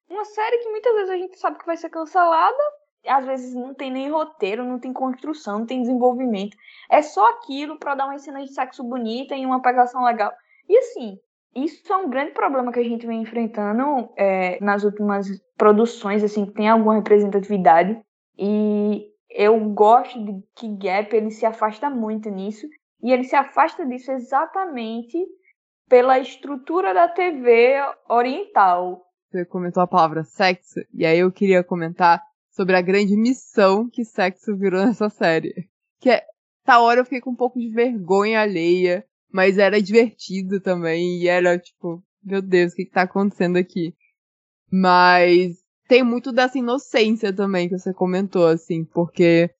[0.09, 2.63] Uma série que muitas vezes a gente sabe que vai ser cancelada
[3.07, 6.57] às vezes não tem nem roteiro, não tem construção, não tem desenvolvimento.
[6.91, 10.33] É só aquilo para dar uma cena de sexo bonita e uma pegação legal.
[10.69, 11.19] E assim,
[11.55, 16.47] isso é um grande problema que a gente vem enfrentando é, nas últimas produções, assim,
[16.47, 18.01] que tem alguma representatividade.
[18.37, 22.67] E eu gosto de que Gap ele se afasta muito nisso.
[23.03, 25.19] E ele se afasta disso exatamente
[25.89, 27.77] pela estrutura da TV
[28.09, 29.05] oriental.
[29.31, 32.23] Você comentou a palavra sexo, e aí eu queria comentar
[32.55, 35.69] sobre a grande missão que sexo virou nessa série.
[36.01, 36.25] Que é,
[36.65, 41.29] tá hora eu fiquei com um pouco de vergonha alheia, mas era divertido também, e
[41.29, 43.95] era tipo, meu Deus, o que, que tá acontecendo aqui?
[44.71, 45.57] Mas
[45.89, 49.51] tem muito dessa inocência também que você comentou, assim, porque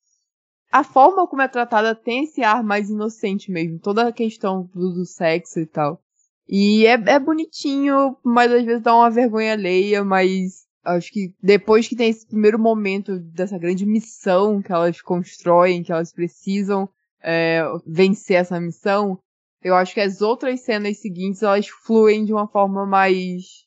[0.71, 4.93] a forma como é tratada tem esse ar mais inocente mesmo, toda a questão do,
[4.93, 6.01] do sexo e tal.
[6.47, 11.87] E é, é bonitinho, mas às vezes dá uma vergonha alheia, mas acho que depois
[11.87, 16.87] que tem esse primeiro momento dessa grande missão que elas constroem, que elas precisam
[17.21, 19.19] é, vencer essa missão,
[19.61, 23.65] eu acho que as outras cenas seguintes elas fluem de uma forma mais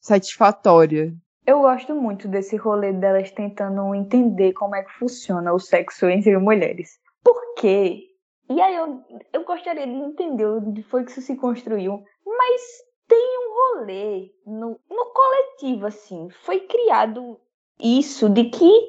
[0.00, 1.14] satisfatória.
[1.46, 6.36] Eu gosto muito desse rolê delas tentando entender como é que funciona o sexo entre
[6.36, 6.98] mulheres.
[7.22, 8.02] Por quê?
[8.50, 12.02] E aí eu, eu gostaria de entender onde foi que isso se construiu.
[12.26, 12.62] Mas
[13.08, 16.28] tem um rolê no, no coletivo, assim.
[16.44, 17.40] Foi criado
[17.80, 18.88] isso de que,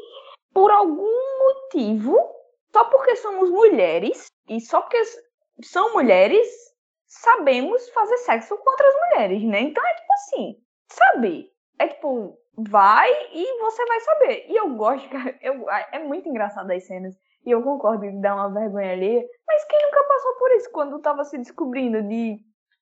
[0.53, 2.17] por algum motivo,
[2.71, 5.01] só porque somos mulheres e só porque
[5.62, 6.47] são mulheres,
[7.08, 9.62] sabemos fazer sexo com outras mulheres, né?
[9.62, 10.55] Então é tipo assim,
[10.91, 11.51] sabe?
[11.79, 14.45] É tipo, vai e você vai saber.
[14.49, 15.08] E eu gosto,
[15.41, 17.17] eu, é muito engraçado as cenas.
[17.45, 19.27] E eu concordo em dar uma vergonha ali.
[19.47, 22.38] Mas quem nunca passou por isso quando tava se descobrindo de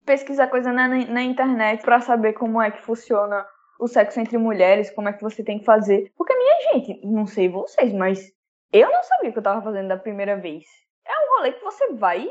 [0.08, 3.46] pesquisar coisa na, na internet para saber como é que funciona
[3.80, 6.12] o sexo entre mulheres, como é que você tem que fazer.
[6.18, 8.32] Porque, minha gente, não sei vocês, mas
[8.74, 10.66] eu não sabia o que eu tava fazendo da primeira vez.
[11.06, 12.28] É um rolê que você vai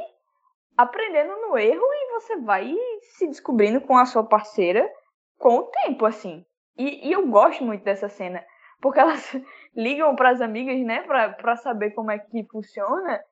[0.76, 2.74] aprendendo no erro e você vai
[3.16, 4.90] se descobrindo com a sua parceira
[5.38, 6.44] com o tempo, assim.
[6.76, 8.44] E, e eu gosto muito dessa cena,
[8.80, 9.32] porque elas
[9.76, 13.22] ligam para as amigas, né, pra, pra saber como é que funciona.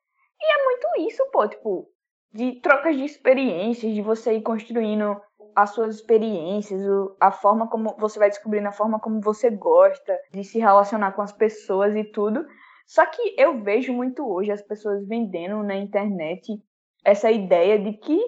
[0.41, 1.89] E é muito isso, pô, tipo,
[2.35, 5.17] de trocas de experiências, de você ir construindo
[5.55, 6.83] as suas experiências,
[7.21, 11.23] a forma como você vai descobrindo a forma como você gosta de se relacionar com
[11.23, 12.45] as pessoas e tudo.
[12.87, 16.61] Só que eu vejo muito hoje as pessoas vendendo na internet
[17.05, 18.21] essa ideia de que,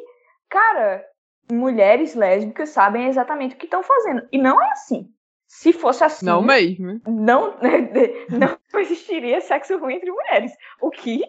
[0.48, 1.04] cara,
[1.50, 4.26] mulheres lésbicas sabem exatamente o que estão fazendo.
[4.30, 5.10] E não é assim.
[5.48, 6.26] Se fosse assim.
[6.26, 7.00] Não mesmo.
[7.06, 7.58] Não,
[8.72, 10.52] não existiria sexo ruim entre mulheres.
[10.80, 11.22] O que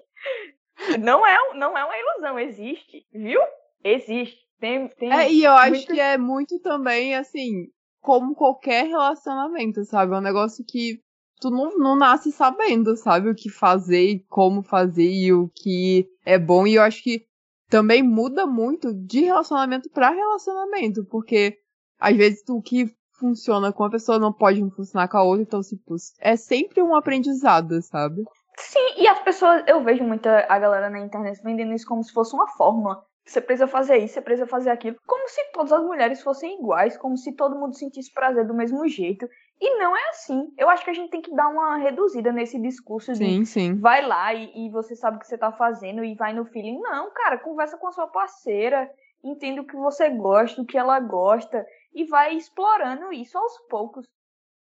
[1.00, 2.40] não é, não é uma ilusão.
[2.40, 3.42] Existe, viu?
[3.84, 4.38] Existe.
[4.60, 5.94] Tem, tem é, e eu acho muito...
[5.94, 7.68] que é muito também, assim,
[8.02, 10.14] como qualquer relacionamento, sabe?
[10.14, 11.00] É um negócio que
[11.40, 13.30] tu não, não nasce sabendo, sabe?
[13.30, 16.66] O que fazer e como fazer e o que é bom.
[16.66, 17.26] E eu acho que
[17.70, 21.58] também muda muito de relacionamento para relacionamento, porque
[22.00, 25.62] às vezes o que funciona com uma pessoa não pode funcionar com a outra, então
[25.62, 28.24] tipo, é sempre um aprendizado, sabe?
[28.60, 32.12] Sim, e as pessoas, eu vejo muita a galera na internet vendendo isso como se
[32.12, 33.06] fosse uma fórmula.
[33.24, 34.96] Você precisa fazer isso, você precisa fazer aquilo.
[35.06, 38.88] Como se todas as mulheres fossem iguais, como se todo mundo sentisse prazer do mesmo
[38.88, 39.28] jeito.
[39.60, 40.50] E não é assim.
[40.58, 43.76] Eu acho que a gente tem que dar uma reduzida nesse discurso sim, de sim.
[43.76, 46.80] vai lá e, e, você sabe o que você tá fazendo e vai no feeling.
[46.80, 48.90] Não, cara, conversa com a sua parceira,
[49.24, 54.06] entenda o que você gosta, o que ela gosta e vai explorando isso aos poucos.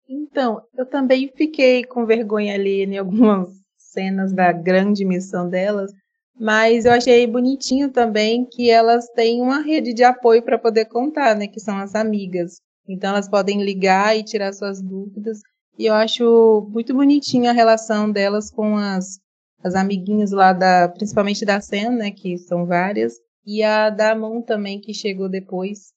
[0.08, 3.67] Então, eu também fiquei com vergonha ali em algumas
[3.98, 5.92] cenas da grande missão delas,
[6.40, 11.36] mas eu achei bonitinho também que elas têm uma rede de apoio para poder contar,
[11.36, 11.48] né?
[11.48, 12.62] Que são as amigas.
[12.88, 15.40] Então elas podem ligar e tirar suas dúvidas.
[15.80, 19.20] E eu acho muito bonitinha a relação delas com as,
[19.64, 22.12] as amiguinhas lá da, principalmente da Sam, né?
[22.12, 23.16] Que são várias.
[23.44, 25.92] E a da Mon também, que chegou depois.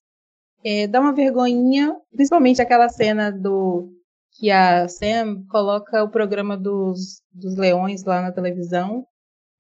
[0.65, 4.00] É, dá uma vergonhinha, principalmente aquela cena do
[4.41, 9.07] que a Sam coloca o programa dos, dos leões lá na televisão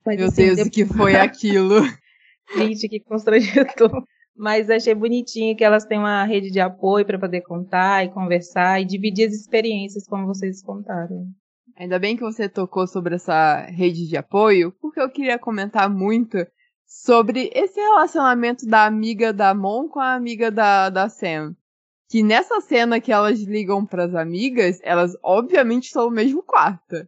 [0.06, 1.80] Meu Deus, o que foi aquilo?
[2.56, 4.02] Gente, que constrangedor.
[4.34, 8.80] Mas achei bonitinho que elas têm uma rede de apoio para poder contar e conversar
[8.80, 11.26] e dividir as experiências, como vocês contaram.
[11.76, 16.38] Ainda bem que você tocou sobre essa rede de apoio, porque eu queria comentar muito
[16.86, 21.54] sobre esse relacionamento da amiga da Mon com a amiga da, da Sam.
[22.10, 27.06] Que nessa cena que elas ligam para as amigas, elas obviamente estão no mesmo quarto.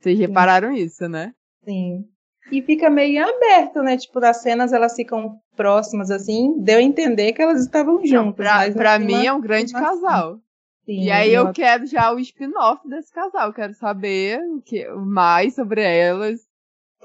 [0.00, 1.34] Vocês repararam isso, né?
[1.62, 2.06] Sim.
[2.50, 3.98] E fica meio aberto, né?
[3.98, 6.58] Tipo, das cenas elas ficam próximas, assim.
[6.58, 8.34] Deu a entender que elas estavam juntas.
[8.34, 10.38] Pra, pra mim é um grande casal.
[10.84, 13.52] Sim, e aí eu quero já o spin-off desse casal.
[13.52, 16.40] Quero saber o que, mais sobre elas.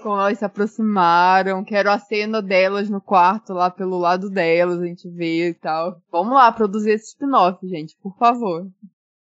[0.01, 1.63] Como elas se aproximaram.
[1.63, 6.01] Quero a cena delas no quarto, lá pelo lado delas, a gente vê e tal.
[6.11, 8.67] Vamos lá, produzir esse spin-off, gente, por favor.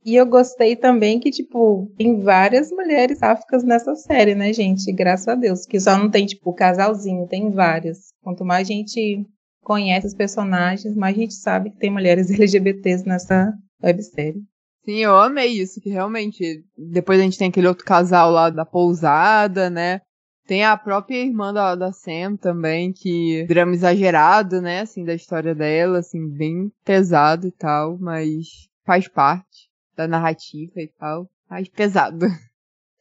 [0.05, 4.93] E eu gostei também que, tipo, tem várias mulheres sáficas nessa série, né, gente?
[4.93, 5.65] Graças a Deus.
[5.65, 8.13] Que só não tem, tipo, casalzinho, tem várias.
[8.21, 9.25] Quanto mais a gente
[9.63, 14.43] conhece os personagens, mais a gente sabe que tem mulheres LGBTs nessa websérie.
[14.85, 16.65] Sim, eu amei isso, que realmente.
[16.77, 20.01] Depois a gente tem aquele outro casal lá da pousada, né?
[20.46, 25.55] Tem a própria irmã da, da Sam também, que drama exagerado, né, assim, da história
[25.55, 32.26] dela, assim, bem pesado e tal, mas faz parte da narrativa e tal, mais pesado.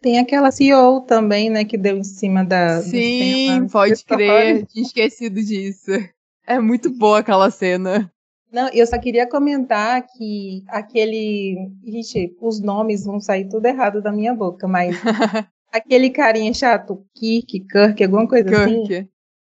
[0.01, 2.81] Tem aquela CEO também, né, que deu em cima da.
[2.81, 5.91] Sim, pode crer, tinha esquecido disso.
[6.45, 8.11] É muito boa aquela cena.
[8.51, 11.71] Não, eu só queria comentar que aquele.
[11.85, 14.95] Gente, os nomes vão sair tudo errado da minha boca, mas
[15.71, 18.93] aquele carinha chato, Kirk, Kirk, alguma coisa Kirk.
[18.93, 19.09] assim.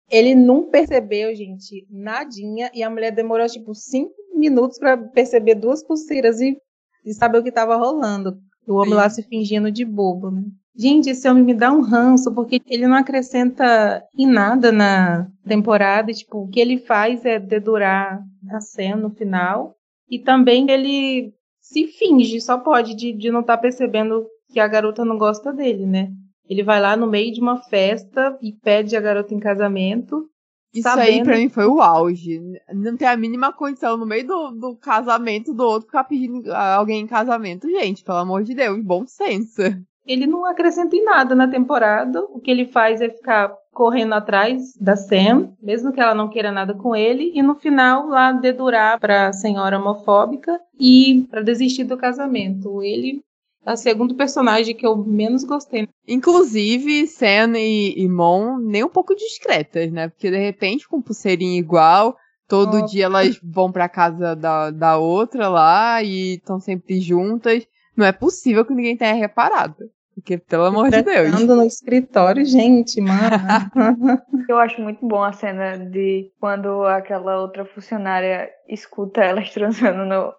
[0.09, 5.83] Ele não percebeu, gente, nadinha, e a mulher demorou tipo cinco minutos para perceber duas
[5.83, 6.57] pulseiras e
[7.05, 8.37] de saber o que estava rolando.
[8.67, 8.95] O homem Sim.
[8.95, 10.43] lá se fingindo de bobo, né?
[10.75, 16.13] Gente, esse homem me dá um ranço, porque ele não acrescenta em nada na temporada.
[16.13, 19.75] Tipo, o que ele faz é dedurar a cena no final.
[20.09, 24.67] E também ele se finge, só pode, de, de não estar tá percebendo que a
[24.67, 26.09] garota não gosta dele, né?
[26.47, 30.27] Ele vai lá no meio de uma festa e pede a garota em casamento.
[30.73, 31.07] Isso sabendo...
[31.07, 32.41] aí pra mim foi o auge.
[32.73, 37.01] Não tem a mínima condição no meio do, do casamento do outro ficar pedindo alguém
[37.01, 37.69] em casamento.
[37.69, 39.61] Gente, pelo amor de Deus, bom senso.
[40.05, 42.21] Ele não acrescenta em nada na temporada.
[42.23, 46.51] O que ele faz é ficar correndo atrás da Sam, mesmo que ela não queira
[46.51, 51.97] nada com ele, e no final lá dedurar pra senhora homofóbica e para desistir do
[51.97, 52.81] casamento.
[52.81, 53.21] Ele
[53.65, 55.87] a segundo personagem que eu menos gostei.
[56.07, 60.09] Inclusive, Sen e, e Mon nem um pouco discretas, né?
[60.09, 62.15] Porque de repente, com pulseirinha igual,
[62.47, 62.93] todo Nossa.
[62.93, 67.67] dia elas vão pra casa da, da outra lá e estão sempre juntas.
[67.95, 69.89] Não é possível que ninguém tenha reparado.
[70.13, 71.47] Porque, pelo amor de Deus.
[71.47, 73.37] no escritório, gente, mano.
[74.47, 80.33] Eu acho muito bom a cena de quando aquela outra funcionária escuta elas transando no,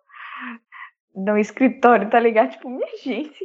[1.15, 2.51] no escritório, tá ligado?
[2.51, 3.45] Tipo, minha gente.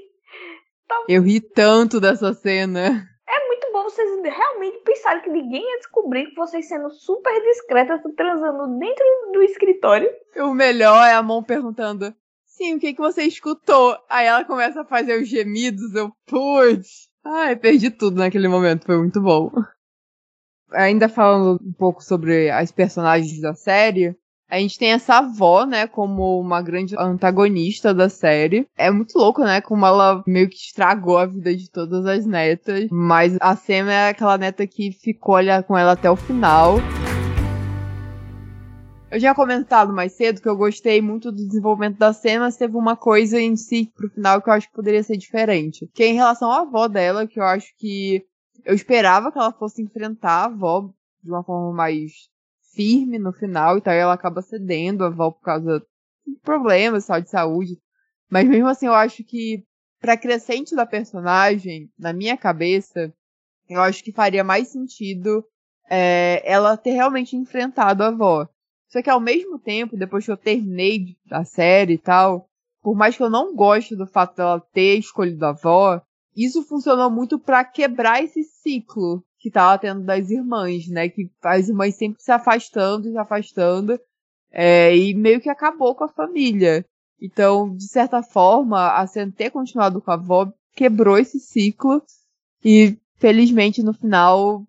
[0.88, 1.06] Tá...
[1.08, 3.08] Eu ri tanto dessa cena.
[3.28, 8.02] É muito bom vocês realmente pensarem que ninguém ia descobrir que vocês sendo super discretas,
[8.16, 10.10] transando dentro do escritório.
[10.38, 12.14] O melhor é a mão perguntando:
[12.46, 13.98] Sim, o que, que você escutou?
[14.10, 17.08] Aí ela começa a fazer os gemidos, eu, putz.
[17.24, 19.52] Ai, perdi tudo naquele momento, foi muito bom.
[20.72, 24.18] Ainda falando um pouco sobre as personagens da série,
[24.50, 28.66] a gente tem essa avó, né, como uma grande antagonista da série.
[28.78, 32.88] É muito louco, né, como ela meio que estragou a vida de todas as netas.
[32.90, 36.78] Mas a Sam é aquela neta que ficou olha, com ela até o final.
[39.12, 42.76] Eu já comentado mais cedo que eu gostei muito do desenvolvimento da Sam, mas teve
[42.76, 45.90] uma coisa em si pro final que eu acho que poderia ser diferente.
[45.94, 48.26] Que é em relação à avó dela, que eu acho que
[48.66, 50.90] eu esperava que ela fosse enfrentar a avó
[51.24, 52.12] de uma forma mais
[52.78, 55.84] firme no final, e então ela acaba cedendo a avó por causa
[56.26, 57.82] de problemas tal, de saúde.
[58.30, 59.66] Mas mesmo assim, eu acho que
[60.00, 63.12] pra crescente da personagem, na minha cabeça,
[63.68, 65.44] eu acho que faria mais sentido
[65.90, 68.48] é, ela ter realmente enfrentado a avó.
[68.90, 72.48] Só que ao mesmo tempo, depois que eu terminei a série e tal,
[72.82, 76.02] por mais que eu não goste do fato dela ter escolhido a avó,
[76.46, 81.10] isso funcionou muito para quebrar esse ciclo que tava tendo das irmãs, né?
[81.10, 84.00] Que as irmãs sempre se afastando, se afastando,
[84.52, 86.86] é, e meio que acabou com a família.
[87.20, 92.02] Então, de certa forma, a Sam ter continuado com a avó quebrou esse ciclo
[92.64, 94.64] e, felizmente, no final,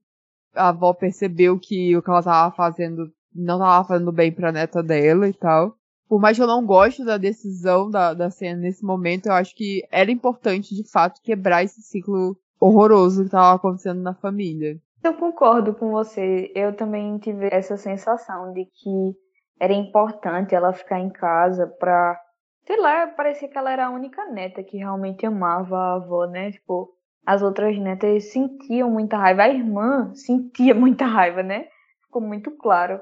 [0.55, 4.83] a avó percebeu que o que ela tava fazendo não tava fazendo bem pra neta
[4.83, 5.78] dela e tal.
[6.09, 9.55] Por mais que eu não goste da decisão da, da cena nesse momento, eu acho
[9.55, 14.81] que era importante, de fato, quebrar esse ciclo horroroso que estava acontecendo na família.
[15.05, 16.51] Eu concordo com você.
[16.55, 19.15] Eu também tive essa sensação de que
[19.61, 22.19] era importante ela ficar em casa pra.
[22.67, 26.51] Sei lá, parecia que ela era a única neta que realmente amava a avó, né?
[26.53, 26.91] Tipo,
[27.25, 29.43] as outras netas sentiam muita raiva.
[29.43, 31.69] A irmã sentia muita raiva, né?
[32.05, 33.01] Ficou muito claro.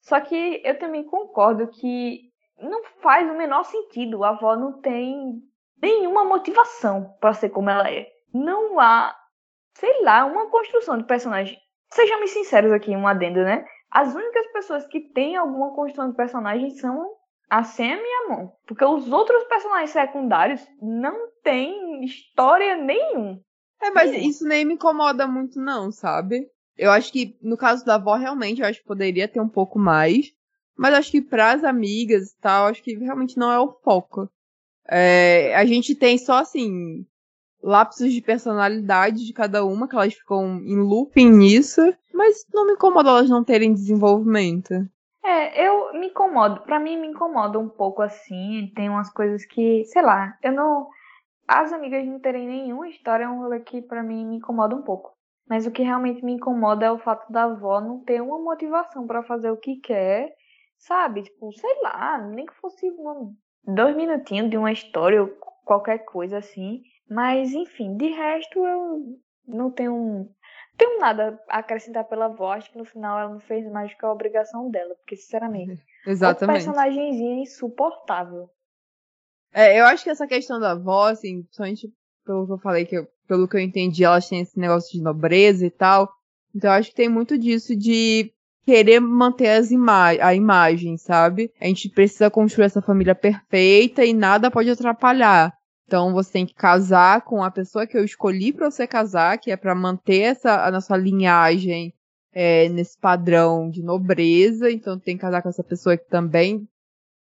[0.00, 2.30] Só que eu também concordo que
[2.60, 4.24] não faz o menor sentido.
[4.24, 5.42] A avó não tem
[5.80, 9.16] nenhuma motivação para ser como ela é não há,
[9.74, 11.58] sei lá, uma construção de personagem.
[11.90, 13.64] Sejamos sinceros aqui, um adendo, né?
[13.90, 17.08] As únicas pessoas que têm alguma construção de personagem são
[17.48, 18.48] a Sam e a Mon.
[18.66, 23.40] Porque os outros personagens secundários não têm história nenhum.
[23.80, 26.48] É, mas isso nem me incomoda muito, não, sabe?
[26.76, 29.78] Eu acho que, no caso da avó, realmente, eu acho que poderia ter um pouco
[29.78, 30.32] mais.
[30.76, 34.28] Mas acho que pras amigas e tal, acho que realmente não é o foco.
[34.88, 37.04] É, a gente tem só, assim,
[37.62, 41.80] lapsos de personalidade de cada uma, que elas ficam em looping nisso,
[42.12, 44.74] mas não me incomoda elas não terem desenvolvimento.
[45.24, 46.60] É, eu me incomodo.
[46.60, 48.70] Pra mim, me incomoda um pouco assim.
[48.76, 50.88] Tem umas coisas que, sei lá, eu não.
[51.48, 54.82] As amigas não terem nenhuma história é um rolê que pra mim me incomoda um
[54.82, 55.12] pouco.
[55.48, 59.06] Mas o que realmente me incomoda é o fato da avó não ter uma motivação
[59.06, 60.32] para fazer o que quer,
[60.78, 61.22] sabe?
[61.22, 65.28] Tipo, sei lá, nem que fosse um, dois minutinhos de uma história ou
[65.64, 66.82] qualquer coisa assim.
[67.08, 70.28] Mas, enfim, de resto eu não tenho,
[70.76, 74.04] tenho nada a acrescentar pela voz, que no final ela não fez mais do que
[74.04, 76.56] a obrigação dela, porque, sinceramente, Exatamente.
[76.56, 78.50] personagemzinho é insuportável.
[79.52, 81.88] É, eu acho que essa questão da voz, assim, principalmente
[82.24, 85.02] pelo que eu falei, que eu, pelo que eu entendi, elas têm esse negócio de
[85.02, 86.12] nobreza e tal.
[86.54, 88.32] Então eu acho que tem muito disso de
[88.66, 91.52] querer manter as ima a imagem, sabe?
[91.60, 95.56] A gente precisa construir essa família perfeita e nada pode atrapalhar.
[95.86, 99.52] Então você tem que casar com a pessoa que eu escolhi para você casar, que
[99.52, 101.94] é para manter essa a nossa linhagem
[102.32, 104.68] é, nesse padrão de nobreza.
[104.68, 106.68] Então tem que casar com essa pessoa que também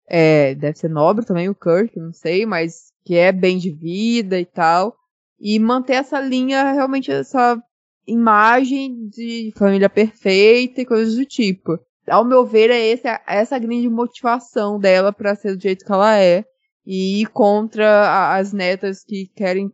[0.07, 4.39] é, deve ser nobre também, o Kirk, não sei, mas que é bem de vida
[4.39, 4.95] e tal.
[5.39, 7.61] E manter essa linha, realmente, essa
[8.07, 11.79] imagem de família perfeita e coisas do tipo.
[12.07, 15.91] Ao meu ver, é esse, essa a grande motivação dela para ser do jeito que
[15.91, 16.45] ela é
[16.85, 19.71] e ir contra as netas que querem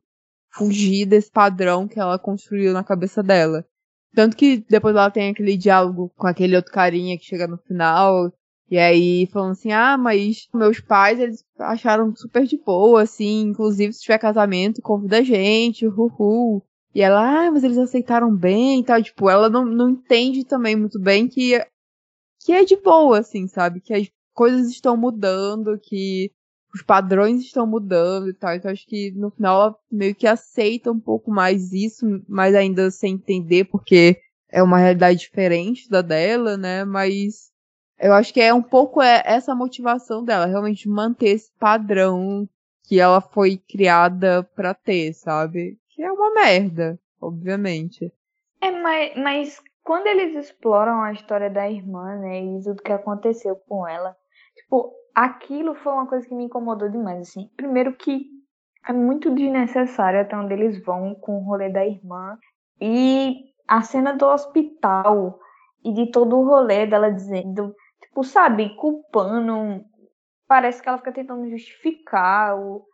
[0.53, 3.65] fugir desse padrão que ela construiu na cabeça dela.
[4.13, 8.31] Tanto que depois ela tem aquele diálogo com aquele outro carinha que chega no final,
[8.69, 13.93] e aí falando assim, ah, mas meus pais, eles acharam super de boa, assim, inclusive
[13.93, 16.63] se tiver casamento, convida a gente, uhul.
[16.93, 20.75] E ela, ah, mas eles aceitaram bem e tal, tipo, ela não, não entende também
[20.75, 21.65] muito bem que,
[22.39, 23.79] que é de boa, assim, sabe?
[23.79, 26.31] Que as coisas estão mudando, que
[26.73, 28.53] os padrões estão mudando e tal.
[28.55, 32.89] Então acho que no final ela meio que aceita um pouco mais isso, mas ainda
[32.91, 34.19] sem entender porque
[34.49, 36.83] é uma realidade diferente da dela, né?
[36.85, 37.51] Mas
[37.99, 42.49] eu acho que é um pouco é essa motivação dela, realmente manter esse padrão
[42.83, 45.77] que ela foi criada pra ter, sabe?
[46.01, 48.11] É uma merda, obviamente.
[48.59, 53.55] É, mas, mas quando eles exploram a história da irmã, né, e tudo que aconteceu
[53.55, 54.17] com ela,
[54.55, 57.49] tipo, aquilo foi uma coisa que me incomodou demais, assim.
[57.55, 58.25] Primeiro que
[58.87, 62.35] é muito desnecessário até onde eles vão com o rolê da irmã.
[62.79, 65.39] E a cena do hospital
[65.85, 69.85] e de todo o rolê dela dizendo, tipo, sabe, culpando.
[70.47, 72.85] Parece que ela fica tentando justificar o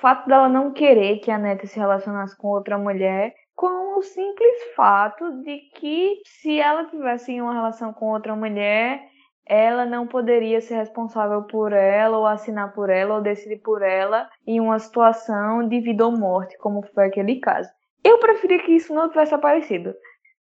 [0.00, 4.74] fato dela não querer que a neta se relacionasse com outra mulher com o simples
[4.74, 9.02] fato de que se ela tivesse uma relação com outra mulher,
[9.46, 14.28] ela não poderia ser responsável por ela, ou assinar por ela, ou decidir por ela
[14.46, 17.68] em uma situação de vida ou morte, como foi aquele caso.
[18.04, 19.94] Eu preferia que isso não tivesse aparecido,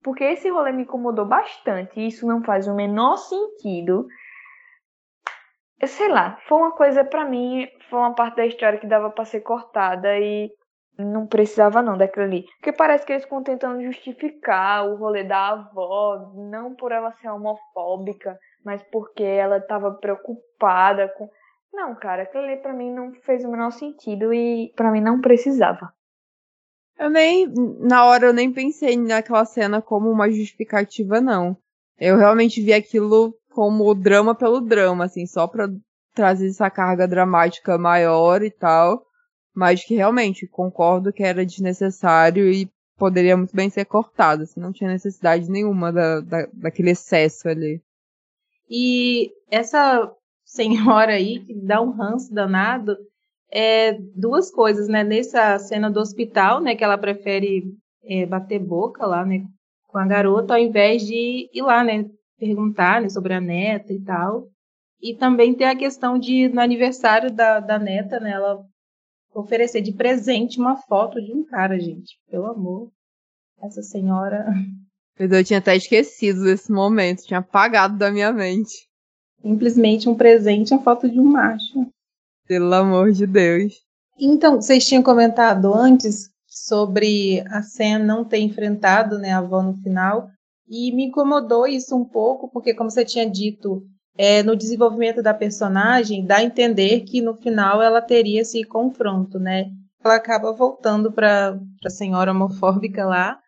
[0.02, 4.08] porque esse rolê me incomodou bastante e isso não faz o menor sentido.
[5.86, 9.26] Sei lá, foi uma coisa para mim, foi uma parte da história que dava para
[9.26, 10.52] ser cortada e
[10.98, 12.46] não precisava não daquilo ali.
[12.58, 17.30] Porque parece que eles ficam tentando justificar o rolê da avó, não por ela ser
[17.30, 21.30] homofóbica, mas porque ela estava preocupada com.
[21.72, 25.22] Não, cara, aquilo ali pra mim não fez o menor sentido e para mim não
[25.22, 25.94] precisava.
[26.98, 27.48] Eu nem.
[27.80, 31.56] Na hora eu nem pensei naquela cena como uma justificativa, não.
[31.98, 35.68] Eu realmente vi aquilo como drama pelo drama, assim, só pra
[36.16, 39.04] trazer essa carga dramática maior e tal.
[39.54, 44.72] Mas que realmente concordo que era desnecessário e poderia muito bem ser cortado, assim, não
[44.72, 47.82] tinha necessidade nenhuma da, da, daquele excesso ali.
[48.70, 50.10] E essa
[50.46, 52.96] senhora aí, que dá um ranço danado,
[53.52, 55.04] é duas coisas, né?
[55.04, 57.66] Nessa cena do hospital, né, que ela prefere
[58.06, 59.44] é, bater boca lá, né,
[59.86, 62.06] com a garota, ao invés de ir lá, né,
[62.40, 64.48] perguntar né, sobre a neta e tal.
[65.02, 68.66] E também tem a questão de, no aniversário da, da neta, né, ela
[69.34, 72.18] oferecer de presente uma foto de um cara, gente.
[72.30, 72.92] Pelo amor.
[73.62, 74.46] Essa senhora.
[75.18, 78.88] Eu tinha até esquecido desse momento, tinha apagado da minha mente.
[79.42, 81.88] Simplesmente um presente, uma foto de um macho.
[82.48, 83.74] Pelo amor de Deus.
[84.18, 89.78] Então, vocês tinham comentado antes sobre a Sam não ter enfrentado né, a avó no
[89.82, 90.30] final.
[90.70, 93.82] E me incomodou isso um pouco, porque, como você tinha dito,
[94.16, 99.40] é, no desenvolvimento da personagem, dá a entender que no final ela teria esse confronto,
[99.40, 99.66] né?
[100.04, 103.40] Ela acaba voltando para a senhora homofóbica lá,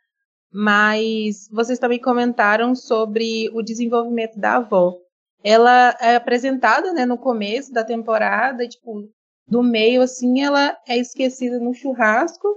[0.52, 4.96] mas vocês também comentaram sobre o desenvolvimento da avó.
[5.44, 9.10] Ela é apresentada né, no começo da temporada, tipo,
[9.48, 12.48] do meio, assim, ela é esquecida no churrasco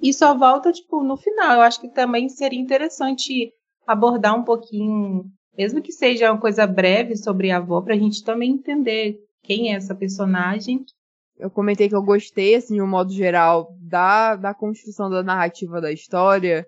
[0.00, 1.54] e só volta, tipo, no final.
[1.54, 3.52] Eu acho que também seria interessante
[3.86, 8.22] abordar um pouquinho mesmo que seja uma coisa breve sobre a avó, para a gente
[8.22, 10.84] também entender quem é essa personagem.
[11.38, 15.80] Eu comentei que eu gostei, assim, de um modo geral, da, da construção da narrativa
[15.80, 16.66] da história,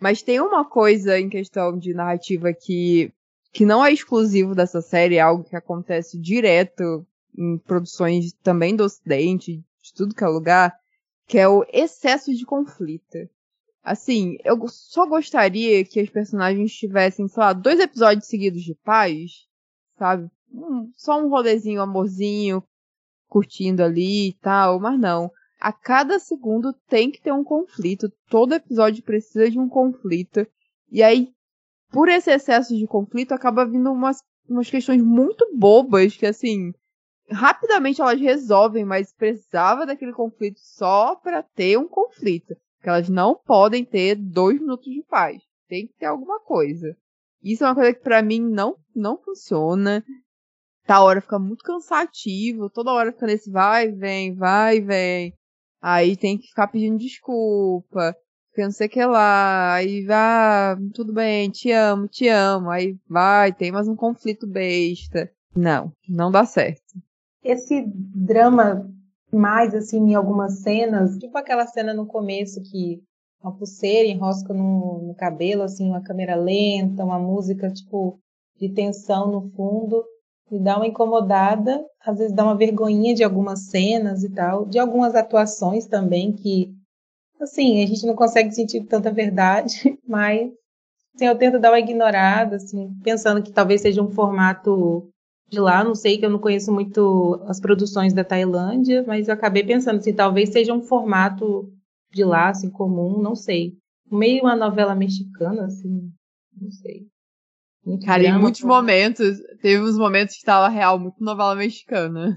[0.00, 3.12] mas tem uma coisa em questão de narrativa que,
[3.52, 8.84] que não é exclusivo dessa série, é algo que acontece direto em produções também do
[8.84, 10.76] Ocidente, de tudo que é lugar,
[11.26, 13.18] que é o excesso de conflito.
[13.82, 19.48] Assim, eu só gostaria que as personagens tivessem, sei lá, dois episódios seguidos de paz,
[19.98, 20.30] sabe?
[20.52, 22.62] Um, só um rolezinho, amorzinho,
[23.28, 25.32] curtindo ali e tal, mas não.
[25.58, 28.12] A cada segundo tem que ter um conflito.
[28.28, 30.46] Todo episódio precisa de um conflito.
[30.88, 31.32] E aí,
[31.90, 36.72] por esse excesso de conflito, acaba vindo umas, umas questões muito bobas que, assim,
[37.28, 43.34] rapidamente elas resolvem, mas precisava daquele conflito só para ter um conflito que elas não
[43.34, 45.40] podem ter dois minutos de paz.
[45.68, 46.96] Tem que ter alguma coisa.
[47.42, 50.04] Isso é uma coisa que para mim não, não funciona.
[50.84, 55.32] Tá hora fica muito cansativo, toda hora fica nesse vai, vem, vai, vem.
[55.80, 58.16] Aí tem que ficar pedindo desculpa,
[58.52, 62.96] que não sei o que lá, aí vai, tudo bem, te amo, te amo, aí
[63.08, 65.30] vai, tem mais um conflito besta.
[65.54, 66.82] Não, não dá certo.
[67.42, 68.92] Esse drama
[69.32, 73.02] mais assim em algumas cenas, tipo aquela cena no começo que
[73.42, 78.18] uma pulseira enrosca no, no cabelo, assim, uma câmera lenta, uma música tipo
[78.56, 80.04] de tensão no fundo,
[80.50, 84.78] e dá uma incomodada, às vezes dá uma vergonhinha de algumas cenas e tal, de
[84.78, 86.72] algumas atuações também que
[87.40, 90.52] assim, a gente não consegue sentir tanta verdade, mas
[91.14, 95.11] assim, eu tento dar uma ignorada, assim, pensando que talvez seja um formato
[95.52, 99.34] de lá, não sei que eu não conheço muito as produções da Tailândia, mas eu
[99.34, 101.70] acabei pensando assim, talvez seja um formato
[102.10, 103.76] de lá, assim, comum, não sei.
[104.10, 106.10] Meio uma novela mexicana, assim,
[106.58, 107.06] não sei.
[107.84, 112.34] Muito Cara, em muitos momentos, teve uns momentos que estava real, muito novela mexicana.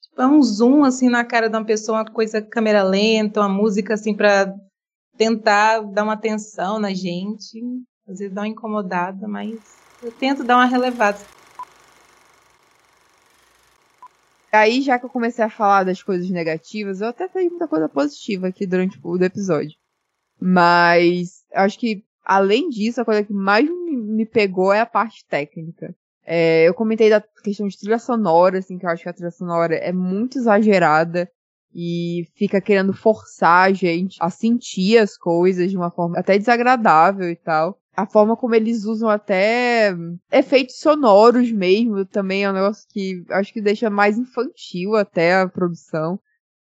[0.00, 3.48] Tipo, é um zoom, assim, na cara de uma pessoa, uma coisa câmera lenta, uma
[3.48, 4.54] música, assim, pra
[5.16, 7.60] tentar dar uma atenção na gente.
[8.06, 9.50] Às vezes dá uma incomodada, mas
[10.00, 11.26] eu tento dar uma relevada.
[14.52, 17.88] Aí, já que eu comecei a falar das coisas negativas, eu até falei muita coisa
[17.88, 19.74] positiva aqui durante o episódio.
[20.38, 25.94] Mas acho que, além disso, a coisa que mais me pegou é a parte técnica.
[26.24, 29.30] É, eu comentei da questão de trilha sonora, assim, que eu acho que a trilha
[29.30, 31.30] sonora é muito exagerada
[31.74, 37.30] e fica querendo forçar a gente a sentir as coisas de uma forma até desagradável
[37.30, 37.80] e tal.
[37.94, 39.94] A forma como eles usam até
[40.30, 45.48] efeitos sonoros mesmo também é um negócio que acho que deixa mais infantil até a
[45.48, 46.18] produção.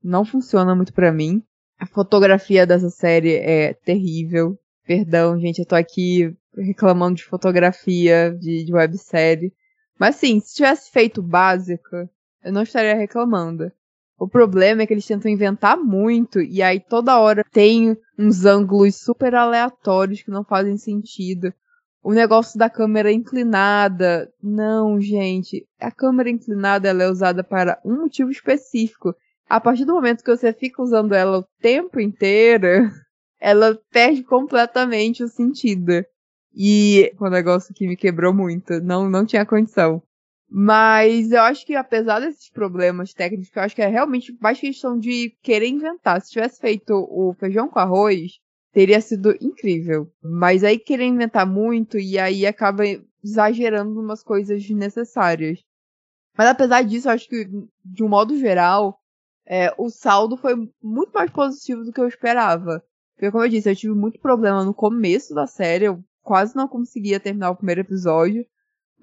[0.04, 1.42] Não funciona muito para mim.
[1.80, 4.60] A fotografia dessa série é terrível.
[4.86, 9.54] Perdão, gente, eu tô aqui reclamando de fotografia de, de websérie.
[9.98, 12.10] Mas sim, se tivesse feito básica,
[12.44, 13.72] eu não estaria reclamando.
[14.18, 18.96] O problema é que eles tentam inventar muito e aí toda hora tem uns ângulos
[18.96, 21.54] super aleatórios que não fazem sentido.
[22.02, 24.30] O negócio da câmera inclinada.
[24.42, 25.66] Não, gente.
[25.80, 29.16] A câmera inclinada ela é usada para um motivo específico.
[29.50, 32.68] A partir do momento que você fica usando ela o tempo inteiro,
[33.40, 36.06] ela perde completamente o sentido.
[36.56, 38.80] E foi um negócio que me quebrou muito.
[38.82, 40.04] Não, não tinha condição.
[40.56, 45.00] Mas eu acho que apesar desses problemas técnicos, eu acho que é realmente mais questão
[45.00, 46.22] de querer inventar.
[46.22, 48.34] Se tivesse feito o feijão com arroz,
[48.72, 50.14] teria sido incrível.
[50.22, 52.84] Mas aí querer inventar muito e aí acaba
[53.24, 55.64] exagerando umas coisas desnecessárias.
[56.38, 57.50] Mas apesar disso, eu acho que,
[57.84, 59.00] de um modo geral,
[59.48, 62.84] é, o saldo foi muito mais positivo do que eu esperava.
[63.16, 66.68] Porque, como eu disse, eu tive muito problema no começo da série, eu quase não
[66.68, 68.46] conseguia terminar o primeiro episódio.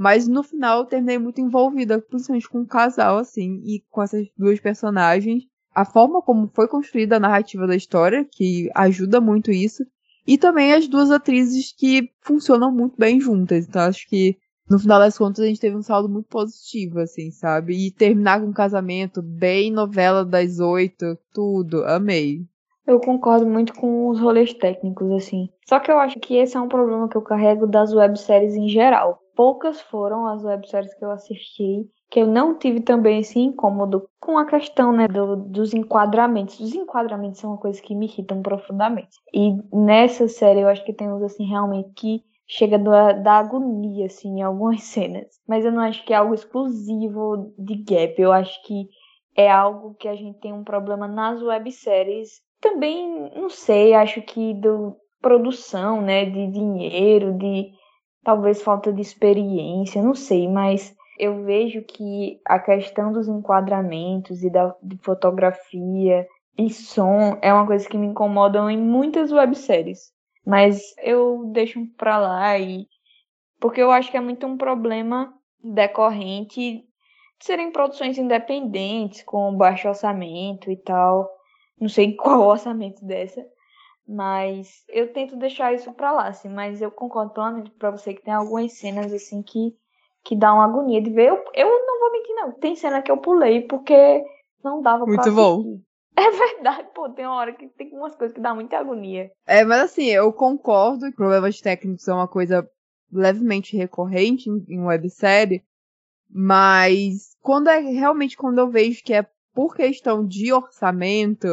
[0.01, 4.27] Mas no final eu terminei muito envolvida, principalmente com o casal, assim, e com essas
[4.35, 5.43] duas personagens.
[5.75, 9.85] A forma como foi construída a narrativa da história, que ajuda muito isso.
[10.27, 13.69] E também as duas atrizes que funcionam muito bem juntas.
[13.69, 14.39] Então acho que
[14.71, 17.75] no final das contas a gente teve um saldo muito positivo, assim, sabe?
[17.75, 22.41] E terminar com um casamento bem novela das oito, tudo, amei.
[22.87, 25.51] Eu concordo muito com os rolês técnicos, assim.
[25.69, 28.67] Só que eu acho que esse é um problema que eu carrego das webséries em
[28.67, 34.07] geral poucas foram as webséries que eu assisti que eu não tive também esse incômodo
[34.21, 36.61] com a questão né, do, dos enquadramentos.
[36.61, 39.17] Os enquadramentos são uma coisa que me irritam profundamente.
[39.33, 44.05] E nessa série eu acho que tem uns assim realmente que chega da, da agonia
[44.05, 45.29] assim em algumas cenas.
[45.49, 48.21] Mas eu não acho que é algo exclusivo de Gap.
[48.21, 48.89] Eu acho que
[49.35, 52.43] é algo que a gente tem um problema nas webséries.
[52.61, 57.80] Também, não sei, acho que do produção, né, de dinheiro, de
[58.23, 64.51] talvez falta de experiência, não sei, mas eu vejo que a questão dos enquadramentos e
[64.51, 70.13] da de fotografia e som é uma coisa que me incomodam em muitas webséries.
[70.47, 72.87] Mas eu deixo pra lá e
[73.61, 76.79] porque eu acho que é muito um problema decorrente
[77.39, 81.31] de serem produções independentes com baixo orçamento e tal.
[81.79, 83.45] Não sei qual orçamento dessa,
[84.11, 86.49] mas eu tento deixar isso pra lá, assim.
[86.49, 89.73] Mas eu concordo plenamente pra você que tem algumas cenas, assim, que,
[90.25, 91.29] que dá uma agonia de ver.
[91.29, 92.53] Eu, eu não vou mentir, não.
[92.53, 94.25] Tem cena que eu pulei porque
[94.65, 95.61] não dava Muito pra bom.
[95.61, 95.81] assistir.
[96.17, 99.31] É verdade, pô, tem uma hora que tem umas coisas que dá muita agonia.
[99.47, 102.69] É, mas assim, eu concordo que problemas técnicos são uma coisa
[103.11, 105.65] levemente recorrente em, em websérie,
[106.29, 111.47] mas quando é realmente quando eu vejo que é por questão de orçamento,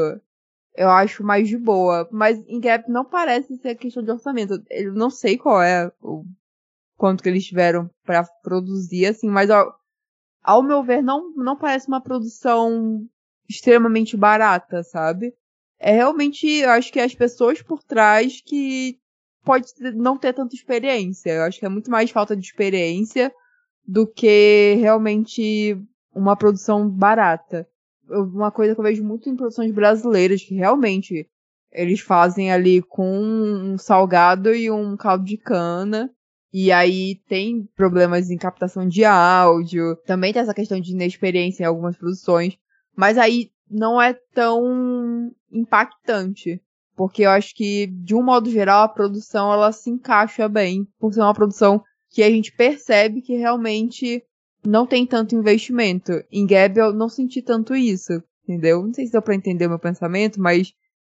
[0.77, 2.07] eu acho mais de boa.
[2.11, 4.63] Mas em Gap não parece ser questão de orçamento.
[4.69, 6.23] Eu não sei qual é o
[6.95, 9.75] quanto que eles tiveram para produzir, assim, mas ao,
[10.41, 13.05] ao meu ver, não, não parece uma produção
[13.49, 15.33] extremamente barata, sabe?
[15.79, 18.99] É realmente, eu acho que é as pessoas por trás que
[19.43, 21.31] pode não ter tanta experiência.
[21.31, 23.31] Eu acho que é muito mais falta de experiência
[23.85, 25.79] do que realmente
[26.13, 27.67] uma produção barata
[28.09, 31.27] uma coisa que eu vejo muito em produções brasileiras, que realmente
[31.71, 36.09] eles fazem ali com um salgado e um caldo de cana.
[36.51, 41.65] E aí tem problemas em captação de áudio, também tem essa questão de inexperiência em
[41.65, 42.57] algumas produções,
[42.95, 46.61] mas aí não é tão impactante,
[46.95, 51.13] porque eu acho que de um modo geral a produção ela se encaixa bem, por
[51.13, 54.23] ser uma produção que a gente percebe que realmente
[54.67, 56.11] não tem tanto investimento.
[56.29, 58.85] Em Gab eu não senti tanto isso, entendeu?
[58.85, 60.73] Não sei se deu pra entender o meu pensamento, mas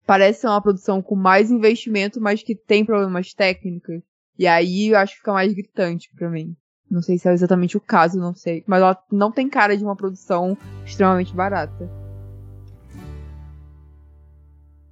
[0.07, 4.03] parece ser uma produção com mais investimento, mas que tem problemas técnicos.
[4.39, 6.55] E aí eu acho que fica mais gritante para mim.
[6.91, 8.63] Não sei se é exatamente o caso, não sei.
[8.67, 11.91] Mas ela não tem cara de uma produção extremamente barata.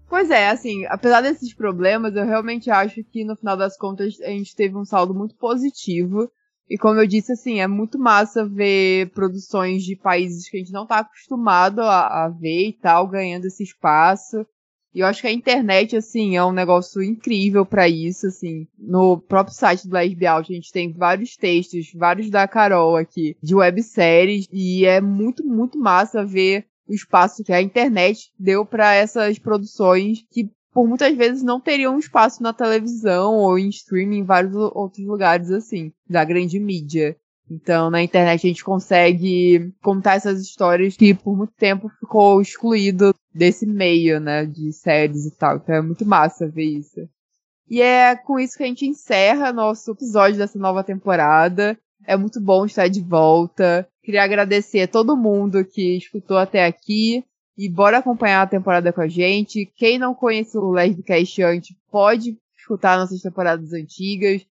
[0.09, 4.29] Pois é, assim, apesar desses problemas, eu realmente acho que no final das contas a
[4.29, 6.31] gente teve um saldo muito positivo.
[6.69, 10.73] E como eu disse, assim, é muito massa ver produções de países que a gente
[10.73, 14.45] não tá acostumado a, a ver e tal, ganhando esse espaço.
[14.93, 18.67] E eu acho que a internet, assim, é um negócio incrível para isso, assim.
[18.79, 23.55] No próprio site do Lesbi a gente tem vários textos, vários da Carol aqui, de
[23.55, 24.49] webséries.
[24.51, 30.25] E é muito, muito massa ver o espaço que a internet deu para essas produções
[30.31, 35.07] que por muitas vezes não teriam espaço na televisão ou em streaming em vários outros
[35.07, 37.17] lugares assim, da grande mídia.
[37.51, 43.15] Então, na internet a gente consegue contar essas histórias que por muito tempo ficou excluído
[43.35, 45.57] desse meio, né, de séries e tal.
[45.57, 47.09] Então é muito massa ver isso.
[47.71, 51.75] E é com isso que a gente encerra nosso episódio dessa nova temporada.
[52.07, 53.89] É muito bom estar de volta.
[54.03, 57.25] Queria agradecer a todo mundo que escutou até aqui.
[57.57, 59.71] E bora acompanhar a temporada com a gente.
[59.77, 64.47] Quem não conhece o Lesbicast antes, pode escutar nossas temporadas antigas.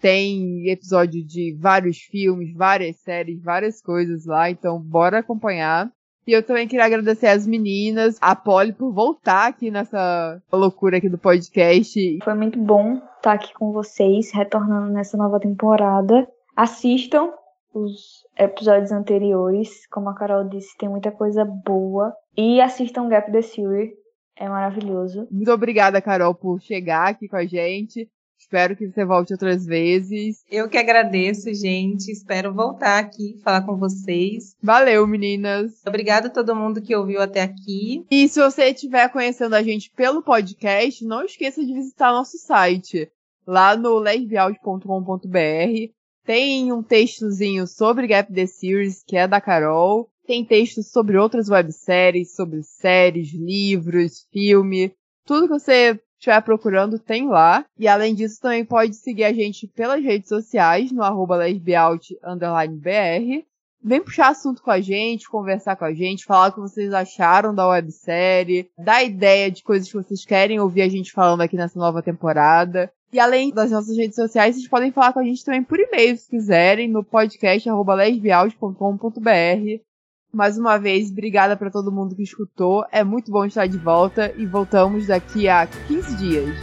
[0.00, 4.50] Tem episódio de vários filmes, várias séries, várias coisas lá.
[4.50, 5.90] Então, bora acompanhar.
[6.26, 11.08] E eu também queria agradecer as meninas, a Polly por voltar aqui nessa loucura aqui
[11.08, 12.18] do podcast.
[12.24, 16.26] Foi muito bom estar aqui com vocês, retornando nessa nova temporada.
[16.56, 17.30] Assistam
[17.76, 19.86] os episódios anteriores.
[19.88, 22.14] Como a Carol disse, tem muita coisa boa.
[22.36, 23.90] E assistam Gap the Series.
[24.38, 25.26] É maravilhoso.
[25.30, 28.08] Muito obrigada, Carol, por chegar aqui com a gente.
[28.38, 30.44] Espero que você volte outras vezes.
[30.50, 32.12] Eu que agradeço, gente.
[32.12, 34.54] Espero voltar aqui falar com vocês.
[34.62, 35.82] Valeu, meninas.
[35.86, 38.04] Obrigada a todo mundo que ouviu até aqui.
[38.10, 43.10] E se você estiver conhecendo a gente pelo podcast, não esqueça de visitar nosso site
[43.46, 45.95] lá no lesbiaud.com.br.
[46.26, 50.10] Tem um textozinho sobre Gap the Series, que é da Carol.
[50.26, 54.92] Tem textos sobre outras webséries, sobre séries, livros, filme.
[55.24, 57.64] Tudo que você estiver procurando tem lá.
[57.78, 61.38] E além disso, também pode seguir a gente pelas redes sociais, no arroba.
[63.84, 67.54] Vem puxar assunto com a gente, conversar com a gente, falar o que vocês acharam
[67.54, 71.78] da websérie, dar ideia de coisas que vocês querem ouvir a gente falando aqui nessa
[71.78, 72.90] nova temporada.
[73.12, 76.16] E além das nossas redes sociais, vocês podem falar com a gente também por e-mail,
[76.16, 77.68] se quiserem, no podcast.
[80.32, 82.84] Mais uma vez, obrigada para todo mundo que escutou.
[82.90, 86.56] É muito bom estar de volta e voltamos daqui a 15 dias.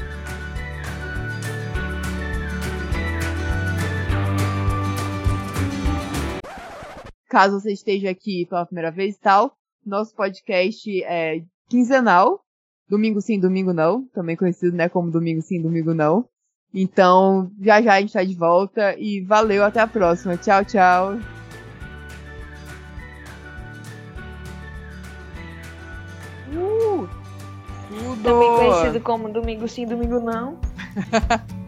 [7.30, 12.42] Caso você esteja aqui pela primeira vez e tal, nosso podcast é quinzenal.
[12.88, 14.06] Domingo sim, domingo não.
[14.10, 16.30] Também conhecido, né, como domingo sim, domingo não.
[16.74, 20.36] Então, já já a gente tá de volta e valeu, até a próxima.
[20.38, 21.20] Tchau, tchau.
[26.52, 27.08] Uh,
[27.90, 28.24] tudo.
[28.24, 30.58] Também conhecido como domingo sim, domingo não.